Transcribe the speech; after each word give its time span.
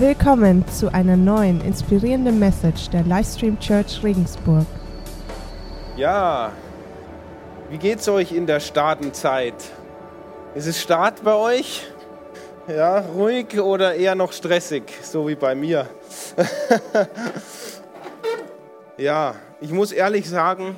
Willkommen 0.00 0.64
zu 0.68 0.94
einer 0.94 1.16
neuen 1.16 1.60
inspirierenden 1.60 2.38
Message 2.38 2.88
der 2.90 3.02
Livestream 3.02 3.58
Church 3.58 4.00
Regensburg. 4.04 4.64
Ja, 5.96 6.52
wie 7.68 7.78
geht's 7.78 8.08
euch 8.08 8.30
in 8.30 8.46
der 8.46 8.60
Startenzeit? 8.60 9.56
Ist 10.54 10.68
es 10.68 10.80
Start 10.80 11.24
bei 11.24 11.34
euch? 11.34 11.84
Ja, 12.68 13.00
ruhig 13.00 13.60
oder 13.60 13.96
eher 13.96 14.14
noch 14.14 14.30
stressig, 14.30 14.84
so 15.02 15.26
wie 15.26 15.34
bei 15.34 15.56
mir? 15.56 15.88
ja, 18.98 19.34
ich 19.60 19.72
muss 19.72 19.90
ehrlich 19.90 20.28
sagen, 20.28 20.76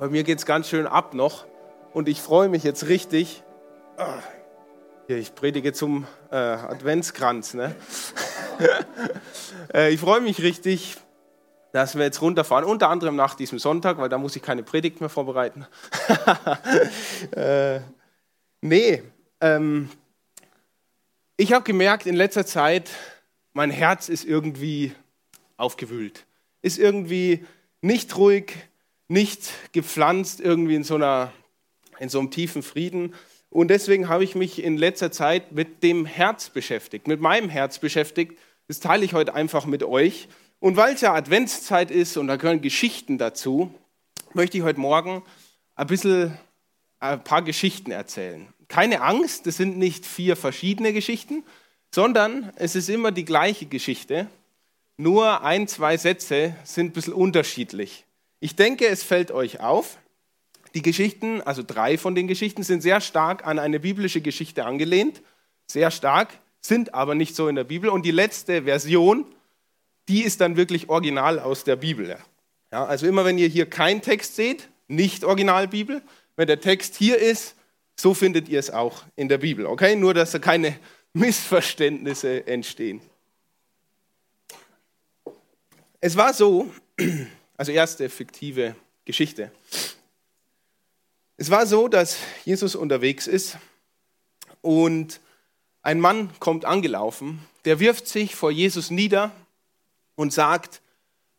bei 0.00 0.08
mir 0.08 0.24
geht's 0.24 0.44
ganz 0.44 0.68
schön 0.68 0.88
ab 0.88 1.14
noch 1.14 1.46
und 1.92 2.08
ich 2.08 2.20
freue 2.20 2.48
mich 2.48 2.64
jetzt 2.64 2.88
richtig. 2.88 3.44
Ich 5.10 5.34
predige 5.34 5.72
zum 5.72 6.06
äh, 6.30 6.36
Adventskranz. 6.36 7.54
Ne? 7.54 7.74
äh, 9.72 9.90
ich 9.90 10.00
freue 10.00 10.20
mich 10.20 10.42
richtig, 10.42 10.98
dass 11.72 11.96
wir 11.96 12.04
jetzt 12.04 12.20
runterfahren, 12.20 12.66
unter 12.66 12.90
anderem 12.90 13.16
nach 13.16 13.34
diesem 13.34 13.58
Sonntag, 13.58 13.96
weil 13.96 14.10
da 14.10 14.18
muss 14.18 14.36
ich 14.36 14.42
keine 14.42 14.62
Predigt 14.62 15.00
mehr 15.00 15.08
vorbereiten. 15.08 15.66
äh, 17.30 17.80
nee, 18.60 19.02
ähm, 19.40 19.88
ich 21.38 21.54
habe 21.54 21.64
gemerkt 21.64 22.04
in 22.04 22.14
letzter 22.14 22.44
Zeit, 22.44 22.90
mein 23.54 23.70
Herz 23.70 24.10
ist 24.10 24.26
irgendwie 24.26 24.92
aufgewühlt, 25.56 26.26
ist 26.60 26.78
irgendwie 26.78 27.46
nicht 27.80 28.14
ruhig, 28.18 28.52
nicht 29.08 29.72
gepflanzt 29.72 30.38
irgendwie 30.38 30.74
in 30.74 30.84
so, 30.84 30.96
einer, 30.96 31.32
in 31.98 32.10
so 32.10 32.18
einem 32.18 32.30
tiefen 32.30 32.62
Frieden. 32.62 33.14
Und 33.50 33.68
deswegen 33.68 34.08
habe 34.08 34.24
ich 34.24 34.34
mich 34.34 34.62
in 34.62 34.76
letzter 34.76 35.10
Zeit 35.10 35.52
mit 35.52 35.82
dem 35.82 36.06
Herz 36.06 36.50
beschäftigt, 36.50 37.08
mit 37.08 37.20
meinem 37.20 37.48
Herz 37.48 37.78
beschäftigt. 37.78 38.38
Das 38.66 38.80
teile 38.80 39.04
ich 39.04 39.14
heute 39.14 39.34
einfach 39.34 39.64
mit 39.64 39.82
euch. 39.82 40.28
Und 40.60 40.76
weil 40.76 40.94
es 40.94 41.00
ja 41.00 41.14
Adventszeit 41.14 41.90
ist 41.90 42.16
und 42.16 42.26
da 42.26 42.36
gehören 42.36 42.60
Geschichten 42.60 43.16
dazu, 43.16 43.72
möchte 44.34 44.58
ich 44.58 44.64
heute 44.64 44.80
Morgen 44.80 45.22
ein 45.76 45.86
bisschen 45.86 46.36
ein 46.98 47.22
paar 47.22 47.42
Geschichten 47.42 47.90
erzählen 47.90 48.48
keine 48.68 49.00
Angst, 49.00 49.46
das 49.46 49.56
sind 49.56 49.78
nicht 49.78 50.06
vier 50.06 50.36
verschiedene 50.36 50.92
Geschichten, 50.92 51.42
sondern 51.92 52.52
es 52.56 52.76
ist 52.76 52.88
immer 52.88 53.10
die 53.12 53.24
gleiche 53.24 53.66
Geschichte. 53.66 54.28
Nur 54.98 55.42
ein, 55.42 55.68
zwei 55.68 55.96
Sätze 55.96 56.54
sind 56.64 56.88
ein 56.88 56.92
bisschen 56.92 57.14
unterschiedlich. 57.14 58.04
Ich 58.40 58.56
denke, 58.56 58.86
es 58.86 59.02
fällt 59.02 59.30
euch 59.30 59.60
auf. 59.60 59.98
Die 60.74 60.82
Geschichten, 60.82 61.40
also 61.42 61.62
drei 61.66 61.98
von 61.98 62.14
den 62.14 62.28
Geschichten, 62.28 62.62
sind 62.62 62.82
sehr 62.82 63.00
stark 63.00 63.46
an 63.46 63.58
eine 63.58 63.80
biblische 63.80 64.20
Geschichte 64.20 64.64
angelehnt. 64.64 65.22
Sehr 65.66 65.90
stark, 65.90 66.38
sind 66.60 66.94
aber 66.94 67.14
nicht 67.14 67.34
so 67.34 67.48
in 67.48 67.56
der 67.56 67.64
Bibel. 67.64 67.90
Und 67.90 68.04
die 68.04 68.10
letzte 68.10 68.64
Version, 68.64 69.24
die 70.08 70.22
ist 70.22 70.40
dann 70.40 70.56
wirklich 70.56 70.88
original 70.88 71.38
aus 71.38 71.64
der 71.64 71.76
Bibel. 71.76 72.16
Ja, 72.72 72.84
also 72.84 73.06
immer 73.06 73.24
wenn 73.24 73.38
ihr 73.38 73.48
hier 73.48 73.66
keinen 73.66 74.02
Text 74.02 74.36
seht, 74.36 74.68
nicht 74.88 75.24
Originalbibel. 75.24 76.02
Wenn 76.36 76.46
der 76.46 76.60
Text 76.60 76.96
hier 76.96 77.18
ist, 77.18 77.54
so 77.96 78.14
findet 78.14 78.48
ihr 78.48 78.58
es 78.58 78.70
auch 78.70 79.02
in 79.16 79.28
der 79.28 79.38
Bibel, 79.38 79.66
okay? 79.66 79.96
Nur, 79.96 80.14
dass 80.14 80.32
da 80.32 80.38
keine 80.38 80.78
Missverständnisse 81.12 82.46
entstehen. 82.46 83.00
Es 86.00 86.16
war 86.16 86.32
so, 86.32 86.72
also 87.56 87.72
erste 87.72 88.08
fiktive 88.08 88.76
Geschichte. 89.04 89.50
Es 91.40 91.52
war 91.52 91.66
so, 91.66 91.86
dass 91.86 92.16
Jesus 92.44 92.74
unterwegs 92.74 93.28
ist 93.28 93.58
und 94.60 95.20
ein 95.82 96.00
Mann 96.00 96.30
kommt 96.40 96.64
angelaufen, 96.64 97.38
der 97.64 97.78
wirft 97.78 98.08
sich 98.08 98.34
vor 98.34 98.50
Jesus 98.50 98.90
nieder 98.90 99.30
und 100.16 100.32
sagt, 100.32 100.82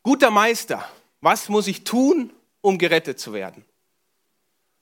guter 0.02 0.32
Meister, 0.32 0.88
was 1.20 1.50
muss 1.50 1.68
ich 1.68 1.84
tun, 1.84 2.32
um 2.62 2.78
gerettet 2.78 3.20
zu 3.20 3.34
werden? 3.34 3.66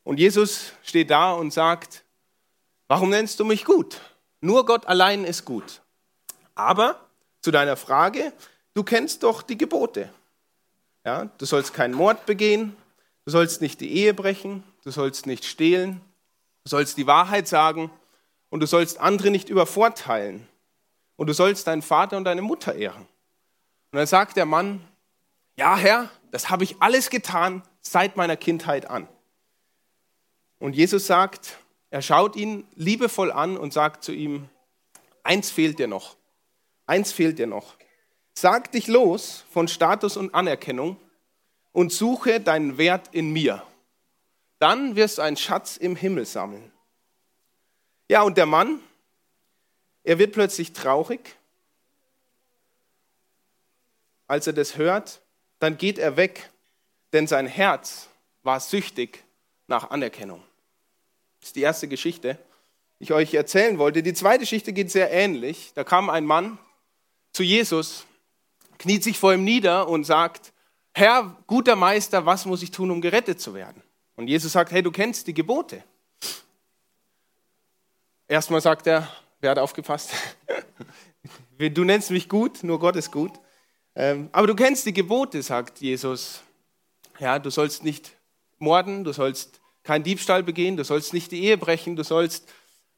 Und 0.03 0.19
Jesus 0.19 0.73
steht 0.83 1.09
da 1.09 1.33
und 1.33 1.51
sagt, 1.51 2.03
warum 2.87 3.09
nennst 3.09 3.39
du 3.39 3.45
mich 3.45 3.65
gut? 3.65 3.99
Nur 4.39 4.67
Gott 4.67 4.85
allein 4.85 5.23
ist 5.23 5.45
gut. 5.45 5.81
Aber 6.53 7.07
zu 7.41 7.49
deiner 7.49 7.75
Frage, 7.75 8.33
du 8.75 8.83
kennst 8.83 9.23
doch 9.23 9.41
die 9.41 9.57
Gebote. 9.57 10.11
Ja, 11.03 11.25
du 11.25 11.45
sollst 11.47 11.73
keinen 11.73 11.95
Mord 11.95 12.27
begehen, 12.27 12.77
du 13.25 13.31
sollst 13.31 13.61
nicht 13.61 13.81
die 13.81 13.91
Ehe 13.91 14.13
brechen, 14.13 14.63
du 14.87 14.91
sollst 14.93 15.25
nicht 15.25 15.43
stehlen, 15.43 15.99
du 16.63 16.69
sollst 16.69 16.95
die 16.95 17.07
Wahrheit 17.07 17.45
sagen 17.49 17.91
und 18.49 18.61
du 18.61 18.67
sollst 18.67 19.01
andere 19.01 19.31
nicht 19.31 19.49
übervorteilen 19.49 20.47
und 21.17 21.27
du 21.27 21.33
sollst 21.33 21.67
deinen 21.67 21.81
Vater 21.81 22.15
und 22.15 22.23
deine 22.23 22.41
Mutter 22.41 22.73
ehren. 22.73 23.01
Und 23.91 23.97
dann 23.97 24.07
sagt 24.07 24.37
der 24.37 24.45
Mann, 24.45 24.81
ja 25.57 25.75
Herr, 25.75 26.09
das 26.31 26.49
habe 26.49 26.63
ich 26.63 26.77
alles 26.79 27.09
getan 27.09 27.63
seit 27.81 28.15
meiner 28.15 28.37
Kindheit 28.37 28.89
an. 28.89 29.09
Und 30.57 30.73
Jesus 30.73 31.05
sagt, 31.05 31.57
er 31.89 32.01
schaut 32.01 32.37
ihn 32.37 32.65
liebevoll 32.75 33.33
an 33.33 33.57
und 33.57 33.73
sagt 33.73 34.05
zu 34.05 34.13
ihm, 34.13 34.47
eins 35.21 35.51
fehlt 35.51 35.79
dir 35.79 35.87
noch, 35.87 36.15
eins 36.85 37.11
fehlt 37.11 37.39
dir 37.39 37.47
noch. 37.47 37.75
Sag 38.35 38.71
dich 38.71 38.87
los 38.87 39.43
von 39.51 39.67
Status 39.67 40.15
und 40.15 40.33
Anerkennung 40.33 40.95
und 41.73 41.91
suche 41.91 42.39
deinen 42.39 42.77
Wert 42.77 43.09
in 43.11 43.33
mir. 43.33 43.63
Dann 44.59 44.95
wirst 44.95 45.17
du 45.17 45.21
einen 45.21 45.37
Schatz 45.37 45.77
im 45.77 45.95
Himmel 45.95 46.25
sammeln. 46.25 46.71
Ja, 48.09 48.21
und 48.23 48.37
der 48.37 48.45
Mann, 48.45 48.79
er 50.03 50.17
wird 50.17 50.33
plötzlich 50.33 50.73
traurig, 50.73 51.35
als 54.27 54.47
er 54.47 54.53
das 54.53 54.77
hört, 54.77 55.21
dann 55.59 55.77
geht 55.77 55.97
er 55.97 56.17
weg, 56.17 56.49
denn 57.13 57.27
sein 57.27 57.47
Herz 57.47 58.07
war 58.43 58.59
süchtig 58.59 59.23
nach 59.67 59.89
Anerkennung. 59.89 60.43
Das 61.39 61.49
ist 61.49 61.55
die 61.55 61.61
erste 61.61 61.87
Geschichte, 61.87 62.37
die 62.99 63.05
ich 63.05 63.13
euch 63.13 63.33
erzählen 63.33 63.77
wollte. 63.77 64.03
Die 64.03 64.13
zweite 64.13 64.39
Geschichte 64.39 64.73
geht 64.73 64.91
sehr 64.91 65.11
ähnlich. 65.11 65.71
Da 65.75 65.83
kam 65.83 66.09
ein 66.09 66.25
Mann 66.25 66.57
zu 67.31 67.43
Jesus, 67.43 68.05
kniet 68.77 69.03
sich 69.03 69.19
vor 69.19 69.33
ihm 69.33 69.43
nieder 69.43 69.87
und 69.87 70.03
sagt, 70.03 70.53
Herr, 70.93 71.35
guter 71.45 71.75
Meister, 71.75 72.25
was 72.25 72.45
muss 72.45 72.63
ich 72.63 72.71
tun, 72.71 72.89
um 72.89 73.01
gerettet 73.01 73.39
zu 73.39 73.53
werden? 73.53 73.83
Und 74.17 74.27
Jesus 74.27 74.51
sagt, 74.51 74.71
hey, 74.71 74.81
du 74.81 74.91
kennst 74.91 75.27
die 75.27 75.33
Gebote. 75.33 75.83
Erstmal 78.27 78.59
sagt 78.59 78.87
er, 78.87 79.07
wer 79.39 79.51
hat 79.51 79.59
aufgepasst? 79.59 80.11
Du 81.59 81.83
nennst 81.83 82.11
mich 82.11 82.29
gut, 82.29 82.63
nur 82.63 82.79
Gott 82.79 82.95
ist 82.95 83.11
gut. 83.11 83.31
Ähm, 83.95 84.29
aber 84.31 84.45
du 84.45 84.53
kennst 84.53 84.85
die 84.85 84.93
Gebote, 84.93 85.41
sagt 85.41 85.79
Jesus. 85.79 86.43
Ja, 87.17 87.39
du 87.39 87.49
sollst 87.49 87.83
nicht 87.83 88.11
morden, 88.59 89.03
du 89.03 89.11
sollst 89.11 89.59
keinen 89.81 90.03
Diebstahl 90.03 90.43
begehen, 90.43 90.77
du 90.77 90.83
sollst 90.83 91.13
nicht 91.13 91.31
die 91.31 91.43
Ehe 91.43 91.57
brechen, 91.57 91.95
du 91.95 92.03
sollst 92.03 92.47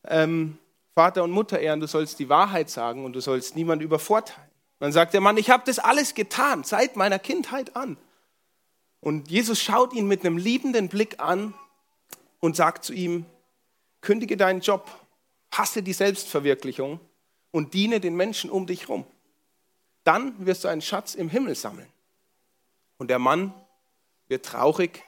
ähm, 0.03 0.58
Vater 0.94 1.24
und 1.24 1.31
Mutter 1.31 1.58
ehren, 1.58 1.79
du 1.79 1.88
sollst 1.88 2.19
die 2.19 2.28
Wahrheit 2.28 2.69
sagen 2.69 3.06
und 3.06 3.13
du 3.13 3.22
sollst 3.22 3.56
niemand 3.56 3.81
übervorteilen. 3.81 4.50
Dann 4.79 4.91
sagt 4.91 5.13
der 5.13 5.22
Mann, 5.22 5.38
ich 5.38 5.50
habe 5.50 5.63
das 5.66 5.79
alles 5.79 6.13
getan, 6.13 6.66
seit 6.66 6.97
meiner 6.97 7.18
Kindheit 7.18 7.78
an. 7.78 7.97
Und 9.01 9.29
Jesus 9.29 9.61
schaut 9.61 9.93
ihn 9.93 10.07
mit 10.07 10.25
einem 10.25 10.37
liebenden 10.37 10.89
Blick 10.89 11.19
an 11.19 11.53
und 12.39 12.55
sagt 12.55 12.83
zu 12.83 12.93
ihm, 12.93 13.25
kündige 14.01 14.37
deinen 14.37 14.61
Job, 14.61 14.89
hasse 15.51 15.83
die 15.83 15.93
Selbstverwirklichung 15.93 16.99
und 17.51 17.73
diene 17.73 17.99
den 17.99 18.15
Menschen 18.15 18.49
um 18.49 18.67
dich 18.67 18.81
herum. 18.83 19.05
Dann 20.03 20.45
wirst 20.45 20.63
du 20.63 20.67
einen 20.67 20.81
Schatz 20.81 21.15
im 21.15 21.29
Himmel 21.29 21.55
sammeln. 21.55 21.87
Und 22.97 23.09
der 23.09 23.19
Mann 23.19 23.53
wird 24.27 24.45
traurig, 24.45 25.03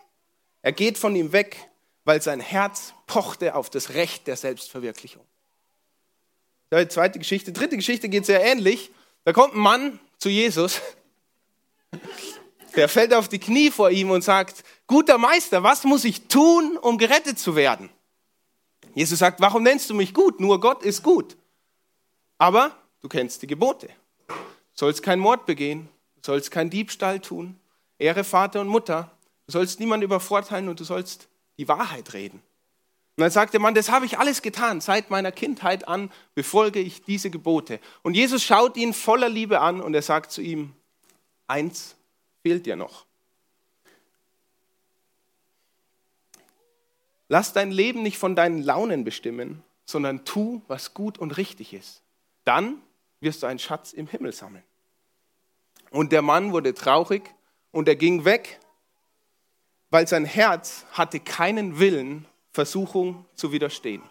er 0.62 0.72
geht 0.72 0.98
von 0.98 1.16
ihm 1.16 1.32
weg 1.32 1.72
weil 2.04 2.22
sein 2.22 2.40
Herz 2.40 2.94
pochte 3.08 3.56
auf 3.56 3.70
das 3.70 3.92
Recht 3.92 4.28
der 4.28 4.36
Selbstverwirklichung. 4.36 5.24
Die 6.74 6.88
zweite 6.88 7.20
Geschichte. 7.20 7.52
Dritte 7.52 7.76
Geschichte 7.76 8.08
geht 8.08 8.26
sehr 8.26 8.42
ähnlich. 8.44 8.92
Da 9.26 9.34
kommt 9.34 9.56
ein 9.56 9.60
Mann 9.60 10.00
zu 10.18 10.30
Jesus, 10.30 10.80
der 12.76 12.90
fällt 12.90 13.14
auf 13.14 13.28
die 13.28 13.40
Knie 13.40 13.72
vor 13.72 13.90
ihm 13.90 14.12
und 14.12 14.24
sagt, 14.24 14.64
guter 14.88 15.18
Meister, 15.18 15.64
was 15.64 15.84
muss 15.84 16.06
ich 16.06 16.28
tun, 16.28 16.78
um 16.78 16.98
gerettet 16.98 17.40
zu 17.40 17.56
werden? 17.56 17.90
Jesus 18.94 19.20
sagt, 19.20 19.40
warum 19.40 19.64
nennst 19.64 19.90
du 19.90 19.94
mich 19.94 20.14
gut? 20.14 20.40
Nur 20.40 20.60
Gott 20.60 20.84
ist 20.84 21.04
gut. 21.04 21.38
Aber 22.38 22.76
du 23.02 23.08
kennst 23.08 23.42
die 23.42 23.48
Gebote. 23.48 23.90
Du 24.28 24.34
sollst 24.74 25.04
keinen 25.04 25.20
Mord 25.20 25.46
begehen, 25.46 25.90
du 26.16 26.22
sollst 26.26 26.52
keinen 26.52 26.70
Diebstahl 26.70 27.20
tun, 27.20 27.60
ehre 28.00 28.24
Vater 28.24 28.62
und 28.62 28.68
Mutter, 28.68 29.12
du 29.46 29.52
sollst 29.54 29.80
niemanden 29.80 30.06
übervorteilen 30.06 30.70
und 30.70 30.80
du 30.80 30.84
sollst 30.84 31.28
die 31.58 31.68
Wahrheit 31.68 32.14
reden. 32.14 32.42
Und 33.18 33.24
dann 33.24 33.32
sagt 33.32 33.54
der 33.54 33.60
Mann, 33.60 33.76
das 33.76 33.92
habe 33.92 34.06
ich 34.06 34.18
alles 34.18 34.42
getan. 34.42 34.82
Seit 34.82 35.10
meiner 35.12 35.32
Kindheit 35.32 35.88
an 35.88 36.12
befolge 36.34 36.80
ich 36.80 37.04
diese 37.04 37.30
Gebote. 37.30 37.80
Und 38.02 38.16
Jesus 38.16 38.44
schaut 38.44 38.78
ihn 38.78 38.94
voller 38.94 39.30
Liebe 39.30 39.60
an 39.60 39.82
und 39.82 39.94
er 39.94 40.02
sagt 40.02 40.32
zu 40.32 40.42
ihm, 40.42 40.74
eins 41.46 41.96
fehlt 42.42 42.66
dir 42.66 42.76
noch. 42.76 43.06
Lass 47.28 47.54
dein 47.54 47.72
Leben 47.72 48.04
nicht 48.04 48.18
von 48.18 48.36
deinen 48.36 48.62
Launen 48.62 49.04
bestimmen, 49.04 49.64
sondern 49.86 50.26
tu, 50.26 50.62
was 50.68 50.94
gut 50.94 51.18
und 51.18 51.38
richtig 51.38 51.74
ist. 51.74 52.02
Dann 52.44 52.82
wirst 53.22 53.44
du 53.44 53.48
einen 53.48 53.60
Schatz 53.60 53.94
im 53.94 54.08
Himmel 54.08 54.34
sammeln. 54.34 54.64
Und 55.92 56.12
der 56.12 56.22
Mann 56.22 56.52
wurde 56.52 56.74
traurig 56.74 57.34
und 57.72 57.88
er 57.88 57.96
ging 57.96 58.26
weg, 58.26 58.60
weil 59.90 60.08
sein 60.08 60.26
Herz 60.26 60.86
hatte 60.92 61.20
keinen 61.20 61.80
Willen, 61.80 62.26
Versuchung 62.52 63.26
zu 63.36 63.52
widerstehen. 63.52 64.02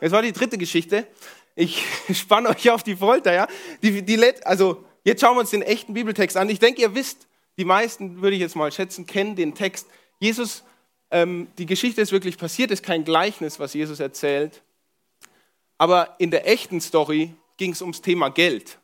Das 0.00 0.12
war 0.12 0.22
die 0.22 0.32
dritte 0.32 0.58
Geschichte. 0.58 1.06
Ich 1.54 1.84
spanne 2.12 2.48
euch 2.50 2.70
auf 2.70 2.82
die 2.82 2.96
Folter, 2.96 3.32
ja. 3.32 3.46
Die, 3.82 4.02
die, 4.02 4.44
also, 4.44 4.84
jetzt 5.04 5.20
schauen 5.20 5.36
wir 5.36 5.40
uns 5.40 5.50
den 5.50 5.62
echten 5.62 5.94
Bibeltext 5.94 6.36
an. 6.36 6.48
Ich 6.48 6.58
denke, 6.58 6.82
ihr 6.82 6.94
wisst, 6.94 7.26
die 7.58 7.64
meisten, 7.64 8.22
würde 8.22 8.36
ich 8.36 8.40
jetzt 8.40 8.56
mal 8.56 8.72
schätzen, 8.72 9.06
kennen 9.06 9.36
den 9.36 9.54
Text. 9.54 9.86
Jesus, 10.18 10.64
ähm, 11.10 11.48
die 11.58 11.66
Geschichte 11.66 12.00
ist 12.00 12.12
wirklich 12.12 12.38
passiert, 12.38 12.70
ist 12.70 12.82
kein 12.82 13.04
Gleichnis, 13.04 13.58
was 13.60 13.74
Jesus 13.74 14.00
erzählt. 14.00 14.62
Aber 15.78 16.14
in 16.18 16.30
der 16.30 16.48
echten 16.48 16.80
Story 16.80 17.34
ging 17.56 17.72
es 17.72 17.82
ums 17.82 18.00
Thema 18.00 18.30
Geld. 18.30 18.78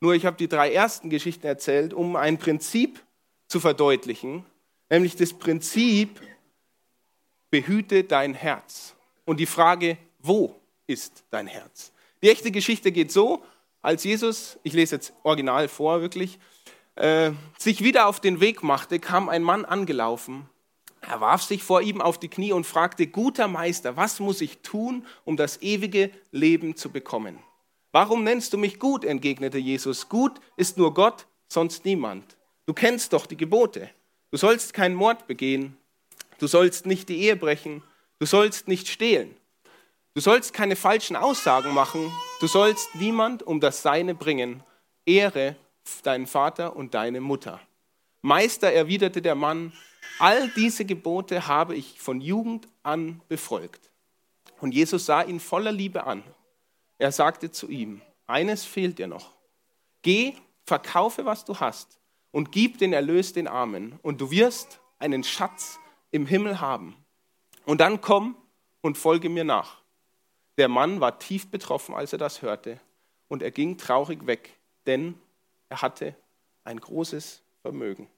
Nur 0.00 0.14
ich 0.14 0.26
habe 0.26 0.36
die 0.36 0.48
drei 0.48 0.72
ersten 0.72 1.10
Geschichten 1.10 1.46
erzählt, 1.46 1.94
um 1.94 2.16
ein 2.16 2.38
Prinzip 2.38 3.02
zu 3.48 3.60
verdeutlichen, 3.60 4.44
nämlich 4.90 5.16
das 5.16 5.32
Prinzip, 5.32 6.20
behüte 7.50 8.04
dein 8.04 8.34
Herz. 8.34 8.94
Und 9.24 9.38
die 9.38 9.46
Frage, 9.46 9.96
wo 10.18 10.60
ist 10.86 11.24
dein 11.30 11.46
Herz? 11.46 11.92
Die 12.22 12.28
echte 12.28 12.50
Geschichte 12.50 12.90
geht 12.90 13.12
so, 13.12 13.44
als 13.84 14.02
Jesus, 14.02 14.58
ich 14.62 14.72
lese 14.72 14.96
jetzt 14.96 15.12
original 15.24 15.68
vor, 15.68 16.00
wirklich, 16.00 16.38
äh, 16.96 17.32
sich 17.58 17.84
wieder 17.84 18.06
auf 18.06 18.18
den 18.18 18.40
Weg 18.40 18.62
machte, 18.62 18.98
kam 18.98 19.28
ein 19.28 19.42
Mann 19.42 19.66
angelaufen. 19.66 20.48
Er 21.02 21.20
warf 21.20 21.42
sich 21.42 21.62
vor 21.62 21.82
ihm 21.82 22.00
auf 22.00 22.18
die 22.18 22.28
Knie 22.28 22.52
und 22.52 22.64
fragte, 22.64 23.06
guter 23.06 23.46
Meister, 23.46 23.96
was 23.96 24.20
muss 24.20 24.40
ich 24.40 24.58
tun, 24.60 25.06
um 25.26 25.36
das 25.36 25.60
ewige 25.60 26.10
Leben 26.30 26.76
zu 26.76 26.90
bekommen? 26.90 27.38
Warum 27.92 28.24
nennst 28.24 28.54
du 28.54 28.58
mich 28.58 28.78
gut? 28.78 29.04
entgegnete 29.04 29.58
Jesus. 29.58 30.08
Gut 30.08 30.40
ist 30.56 30.78
nur 30.78 30.94
Gott, 30.94 31.26
sonst 31.48 31.84
niemand. 31.84 32.38
Du 32.64 32.72
kennst 32.72 33.12
doch 33.12 33.26
die 33.26 33.36
Gebote. 33.36 33.90
Du 34.30 34.38
sollst 34.38 34.72
keinen 34.72 34.94
Mord 34.94 35.26
begehen. 35.26 35.76
Du 36.38 36.46
sollst 36.46 36.86
nicht 36.86 37.10
die 37.10 37.20
Ehe 37.20 37.36
brechen. 37.36 37.82
Du 38.18 38.24
sollst 38.24 38.66
nicht 38.66 38.88
stehlen. 38.88 39.36
Du 40.14 40.20
sollst 40.20 40.52
keine 40.52 40.76
falschen 40.76 41.16
Aussagen 41.16 41.74
machen. 41.74 42.12
Du 42.38 42.46
sollst 42.46 42.94
niemand 42.94 43.42
um 43.42 43.58
das 43.58 43.82
Seine 43.82 44.14
bringen. 44.14 44.62
Ehre 45.04 45.56
deinen 46.04 46.28
Vater 46.28 46.76
und 46.76 46.94
deine 46.94 47.20
Mutter. 47.20 47.60
Meister, 48.22 48.72
erwiderte 48.72 49.20
der 49.20 49.34
Mann, 49.34 49.72
all 50.18 50.48
diese 50.50 50.84
Gebote 50.84 51.46
habe 51.46 51.74
ich 51.74 52.00
von 52.00 52.20
Jugend 52.20 52.68
an 52.82 53.20
befolgt. 53.28 53.90
Und 54.60 54.72
Jesus 54.72 55.04
sah 55.04 55.22
ihn 55.22 55.40
voller 55.40 55.72
Liebe 55.72 56.04
an. 56.04 56.22
Er 56.98 57.12
sagte 57.12 57.50
zu 57.50 57.68
ihm, 57.68 58.00
eines 58.26 58.64
fehlt 58.64 58.98
dir 58.98 59.08
noch. 59.08 59.32
Geh, 60.02 60.34
verkaufe, 60.64 61.26
was 61.26 61.44
du 61.44 61.58
hast 61.58 61.98
und 62.30 62.52
gib 62.52 62.78
den 62.78 62.92
Erlös 62.92 63.32
den 63.32 63.48
Armen 63.48 63.98
und 64.02 64.20
du 64.20 64.30
wirst 64.30 64.80
einen 64.98 65.24
Schatz 65.24 65.78
im 66.12 66.24
Himmel 66.24 66.60
haben. 66.60 66.96
Und 67.66 67.80
dann 67.80 68.00
komm 68.00 68.36
und 68.80 68.96
folge 68.96 69.28
mir 69.28 69.44
nach. 69.44 69.83
Der 70.56 70.68
Mann 70.68 71.00
war 71.00 71.18
tief 71.18 71.48
betroffen, 71.48 71.94
als 71.94 72.12
er 72.12 72.18
das 72.18 72.42
hörte, 72.42 72.78
und 73.28 73.42
er 73.42 73.50
ging 73.50 73.78
traurig 73.78 74.26
weg, 74.26 74.54
denn 74.86 75.14
er 75.68 75.82
hatte 75.82 76.14
ein 76.62 76.78
großes 76.78 77.42
Vermögen. 77.62 78.08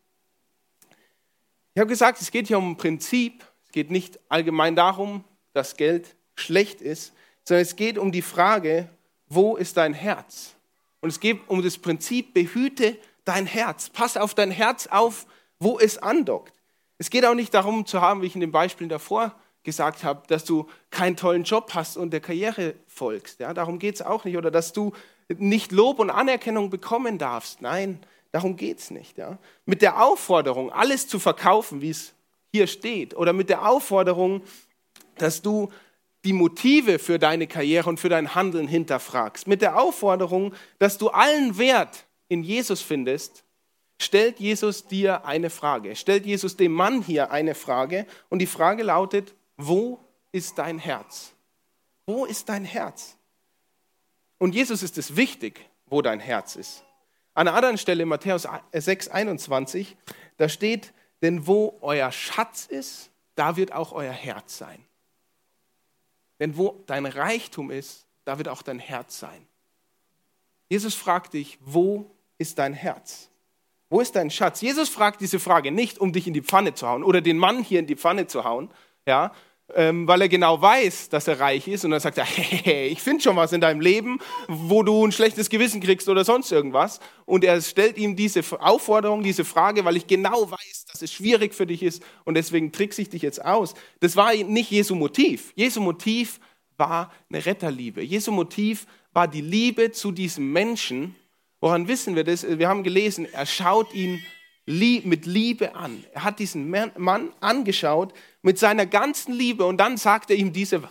Ich 1.75 1.81
habe 1.81 1.89
gesagt, 1.89 2.21
es 2.21 2.31
geht 2.31 2.49
hier 2.49 2.59
um 2.59 2.73
ein 2.73 2.77
Prinzip. 2.77 3.45
Es 3.65 3.73
geht 3.73 3.91
nicht 3.91 4.19
allgemein 4.29 4.77
darum, 4.77 5.25
dass 5.53 5.77
Geld 5.77 6.17
schlecht 6.35 6.81
ist, 6.81 7.13
sondern 7.45 7.63
es 7.63 7.77
geht 7.77 7.99
um 7.99 8.13
die 8.13 8.23
Frage, 8.23 8.89
wo 9.29 9.57
ist 9.57 9.77
dein 9.77 9.95
Herz? 9.95 10.55
Und 11.01 11.11
es 11.11 11.21
geht 11.21 11.41
um 11.49 11.63
das 11.63 11.79
Prinzip, 11.79 12.35
behüte 12.35 12.99
dein 13.25 13.47
Herz. 13.47 13.91
Pass 13.91 14.17
auf 14.17 14.35
dein 14.35 14.51
Herz 14.51 14.87
auf, 14.87 15.27
wo 15.59 15.79
es 15.79 15.99
andockt. 15.99 16.55
Es 16.99 17.11
geht 17.11 17.25
auch 17.25 17.35
nicht 17.35 17.53
darum 17.53 17.87
zu 17.87 18.01
haben, 18.01 18.23
wie 18.23 18.27
ich 18.27 18.35
in 18.35 18.41
den 18.41 18.53
Beispielen 18.53 18.89
davor 18.89 19.35
gesagt 19.67 20.05
habe, 20.05 20.23
dass 20.29 20.47
du 20.47 20.67
keinen 20.91 21.17
tollen 21.17 21.45
Job 21.45 21.73
hast 21.75 21.99
und 21.99 22.11
der 22.13 22.21
Karriere 22.21 22.75
folgst. 22.87 23.41
Ja, 23.41 23.53
darum 23.53 23.79
geht 23.79 23.97
es 23.97 24.03
auch 24.03 24.25
nicht. 24.25 24.39
Oder 24.39 24.51
dass 24.51 24.73
du 24.73 24.93
nicht 25.29 25.73
Lob 25.73 25.99
und 25.99 26.09
Anerkennung 26.09 26.71
bekommen 26.71 27.19
darfst. 27.19 27.61
Nein, 27.61 28.01
darum 28.33 28.57
geht 28.57 28.79
es 28.79 28.91
nicht. 28.91 29.19
Ja. 29.19 29.39
Mit 29.67 29.83
der 29.83 30.03
Aufforderung, 30.03 30.73
alles 30.73 31.09
zu 31.09 31.19
verkaufen, 31.19 31.83
wie 31.83 31.91
es 31.91 32.15
hier 32.53 32.67
steht, 32.67 33.15
oder 33.15 33.35
mit 33.35 33.51
der 33.51 33.69
Aufforderung, 33.69 34.41
dass 35.19 35.43
du 35.43 35.71
die 36.25 36.33
Motive 36.33 36.99
für 36.99 37.19
deine 37.19 37.47
Karriere 37.47 37.89
und 37.89 38.01
für 38.01 38.09
dein 38.09 38.35
Handeln 38.35 38.67
hinterfragst, 38.67 39.47
mit 39.47 39.63
der 39.63 39.79
Aufforderung, 39.79 40.55
dass 40.79 40.97
du 40.97 41.09
allen 41.09 41.59
Wert 41.59 42.07
in 42.29 42.43
Jesus 42.43 42.81
findest, 42.81 43.45
stellt 44.01 44.39
Jesus 44.41 44.87
dir 44.87 45.25
eine 45.25 45.51
Frage. 45.51 45.97
Stellt 45.97 46.27
Jesus 46.27 46.57
dem 46.57 46.73
Mann 46.73 47.03
hier 47.03 47.31
eine 47.31 47.55
Frage 47.55 48.07
und 48.29 48.41
die 48.41 48.47
Frage 48.47 48.83
lautet, 48.83 49.35
wo 49.57 50.01
ist 50.33 50.59
dein 50.59 50.79
Herz? 50.79 51.33
Wo 52.07 52.25
ist 52.25 52.49
dein 52.49 52.65
Herz? 52.65 53.17
Und 54.39 54.55
Jesus 54.55 54.83
ist 54.83 54.99
es 54.99 55.17
wichtig, 55.17 55.69
wo 55.87 56.03
dein 56.03 56.21
Herz 56.21 56.57
ist. 56.57 56.85
An 57.35 57.49
einer 57.49 57.57
anderen 57.57 57.79
Stelle, 57.79 58.07
Matthäus 58.07 58.47
6, 58.73 59.09
21, 59.09 59.97
da 60.37 60.49
steht, 60.49 60.93
denn 61.23 61.47
wo 61.47 61.79
euer 61.81 62.13
Schatz 62.13 62.67
ist, 62.67 63.11
da 63.35 63.57
wird 63.57 63.73
auch 63.73 63.93
euer 63.93 64.13
Herz 64.13 64.59
sein. 64.59 64.85
Denn 66.41 66.57
wo 66.57 66.83
dein 66.87 67.07
Reichtum 67.07 67.71
ist, 67.71 68.07
da 68.25 68.39
wird 68.39 68.49
auch 68.49 68.63
dein 68.63 68.79
Herz 68.79 69.19
sein. 69.19 69.47
Jesus 70.69 70.95
fragt 70.95 71.35
dich, 71.35 71.59
wo 71.61 72.11
ist 72.39 72.59
dein 72.59 72.75
Herz? 72.75 73.31
Wo 73.89 74.01
ist 74.01 74.17
dein 74.17 74.31
Schatz? 74.31 74.61
Jesus 74.61 74.89
fragt 74.89 75.21
diese 75.21 75.39
Frage 75.39 75.71
nicht, 75.71 75.99
um 75.99 76.13
dich 76.13 76.27
in 76.27 76.35
die 76.35 76.43
Pfanne 76.43 76.75
zu 76.75 76.89
hauen 76.89 77.05
oder 77.05 77.21
den 77.21 77.39
Mann 77.39 77.63
hier 77.63 77.79
in 77.79 77.87
die 77.87 77.97
Pfanne 77.97 78.27
zu 78.27 78.45
hauen, 78.45 78.71
ja, 79.07 79.33
ähm, 79.75 80.07
weil 80.07 80.23
er 80.23 80.29
genau 80.29 80.61
weiß, 80.61 81.09
dass 81.09 81.27
er 81.27 81.41
reich 81.41 81.67
ist 81.67 81.85
und 81.85 81.91
dann 81.91 82.01
sagt 82.01 82.19
er, 82.19 82.25
hey, 82.27 82.89
ich 82.89 83.03
finde 83.03 83.23
schon 83.23 83.37
was 83.37 83.53
in 83.53 83.61
deinem 83.61 83.81
Leben, 83.81 84.19
wo 84.49 84.83
du 84.83 85.05
ein 85.05 85.13
schlechtes 85.13 85.51
Gewissen 85.51 85.81
kriegst 85.81 86.09
oder 86.09 86.25
sonst 86.25 86.53
irgendwas. 86.53 87.01
Und 87.25 87.45
er 87.45 87.61
stellt 87.61 87.99
ihm 87.99 88.15
diese 88.15 88.43
Aufforderung, 88.61 89.23
diese 89.23 89.45
Frage, 89.45 89.85
weil 89.85 89.97
ich 89.97 90.07
genau 90.07 90.51
weiß, 90.51 90.87
dass 90.91 91.03
es 91.03 91.13
schwierig 91.13 91.55
für 91.55 91.67
dich 91.67 91.83
ist 91.83 92.03
und 92.25 92.35
deswegen 92.35 92.73
trickse 92.73 93.03
ich 93.03 93.11
dich 93.11 93.23
jetzt 93.23 93.45
aus. 93.45 93.75
Das 94.01 94.17
war 94.17 94.35
nicht 94.35 94.71
Jesu 94.71 94.95
Motiv. 94.95 95.53
Jesu 95.57 95.81
Motiv 95.81 96.39
war 96.77 97.13
eine 97.29 97.45
Retterliebe. 97.45 98.03
Jesu 98.03 98.31
Motiv 98.31 98.87
war 99.13 99.27
die 99.27 99.41
Liebe 99.41 99.91
zu 99.93 100.13
diesem 100.13 100.53
Menschen. 100.53 101.17
Woran 101.61 101.89
wissen 101.89 102.15
wir 102.15 102.23
das? 102.25 102.47
Wir 102.47 102.69
haben 102.69 102.85
gelesen, 102.85 103.27
er 103.33 103.47
schaut 103.47 103.95
ihn 103.95 104.23
mit 104.67 105.27
Liebe 105.27 105.75
an. 105.77 106.05
Er 106.13 106.25
hat 106.25 106.41
diesen 106.41 106.69
Mann 106.71 107.33
angeschaut 107.41 108.13
mit 108.43 108.59
seiner 108.59 108.85
ganzen 108.85 109.33
Liebe 109.33 109.65
und 109.65 109.79
dann 109.79 109.97
sagt 109.97 110.31
er 110.31 110.37
ihm 110.37 110.53
diese, 110.53 110.83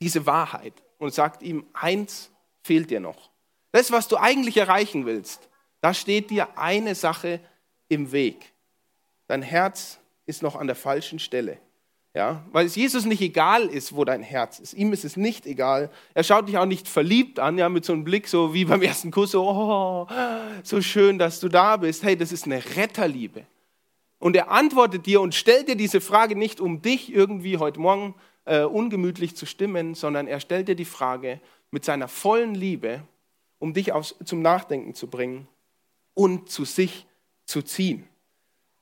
diese 0.00 0.26
Wahrheit 0.26 0.74
und 0.98 1.12
sagt 1.12 1.42
ihm, 1.42 1.66
eins 1.72 2.30
fehlt 2.62 2.90
dir 2.90 3.00
noch. 3.00 3.30
Das, 3.72 3.90
was 3.90 4.08
du 4.08 4.16
eigentlich 4.16 4.56
erreichen 4.56 5.06
willst, 5.06 5.48
da 5.80 5.92
steht 5.92 6.30
dir 6.30 6.56
eine 6.56 6.94
Sache 6.94 7.40
im 7.88 8.12
Weg. 8.12 8.52
Dein 9.26 9.42
Herz 9.42 9.98
ist 10.24 10.42
noch 10.42 10.56
an 10.56 10.66
der 10.66 10.76
falschen 10.76 11.18
Stelle. 11.18 11.58
Ja, 12.16 12.42
weil 12.50 12.64
es 12.64 12.76
Jesus 12.76 13.04
nicht 13.04 13.20
egal 13.20 13.66
ist, 13.66 13.94
wo 13.94 14.02
dein 14.06 14.22
Herz 14.22 14.58
ist. 14.58 14.72
Ihm 14.72 14.94
ist 14.94 15.04
es 15.04 15.18
nicht 15.18 15.44
egal. 15.44 15.90
Er 16.14 16.24
schaut 16.24 16.48
dich 16.48 16.56
auch 16.56 16.64
nicht 16.64 16.88
verliebt 16.88 17.38
an, 17.38 17.58
ja, 17.58 17.68
mit 17.68 17.84
so 17.84 17.92
einem 17.92 18.04
Blick, 18.04 18.26
so 18.26 18.54
wie 18.54 18.64
beim 18.64 18.80
ersten 18.80 19.10
Kuss, 19.10 19.32
so, 19.32 19.46
oh, 19.46 20.06
so 20.62 20.80
schön, 20.80 21.18
dass 21.18 21.40
du 21.40 21.50
da 21.50 21.76
bist. 21.76 22.02
Hey, 22.02 22.16
das 22.16 22.32
ist 22.32 22.46
eine 22.46 22.64
Retterliebe. 22.74 23.44
Und 24.18 24.34
er 24.34 24.50
antwortet 24.50 25.04
dir 25.04 25.20
und 25.20 25.34
stellt 25.34 25.68
dir 25.68 25.76
diese 25.76 26.00
Frage 26.00 26.36
nicht, 26.36 26.58
um 26.58 26.80
dich 26.80 27.12
irgendwie 27.12 27.58
heute 27.58 27.80
Morgen 27.80 28.14
äh, 28.46 28.62
ungemütlich 28.62 29.36
zu 29.36 29.44
stimmen, 29.44 29.94
sondern 29.94 30.26
er 30.26 30.40
stellt 30.40 30.68
dir 30.68 30.74
die 30.74 30.86
Frage 30.86 31.38
mit 31.70 31.84
seiner 31.84 32.08
vollen 32.08 32.54
Liebe, 32.54 33.02
um 33.58 33.74
dich 33.74 33.92
aufs, 33.92 34.14
zum 34.24 34.40
Nachdenken 34.40 34.94
zu 34.94 35.08
bringen 35.08 35.48
und 36.14 36.48
zu 36.48 36.64
sich 36.64 37.04
zu 37.44 37.60
ziehen 37.60 38.08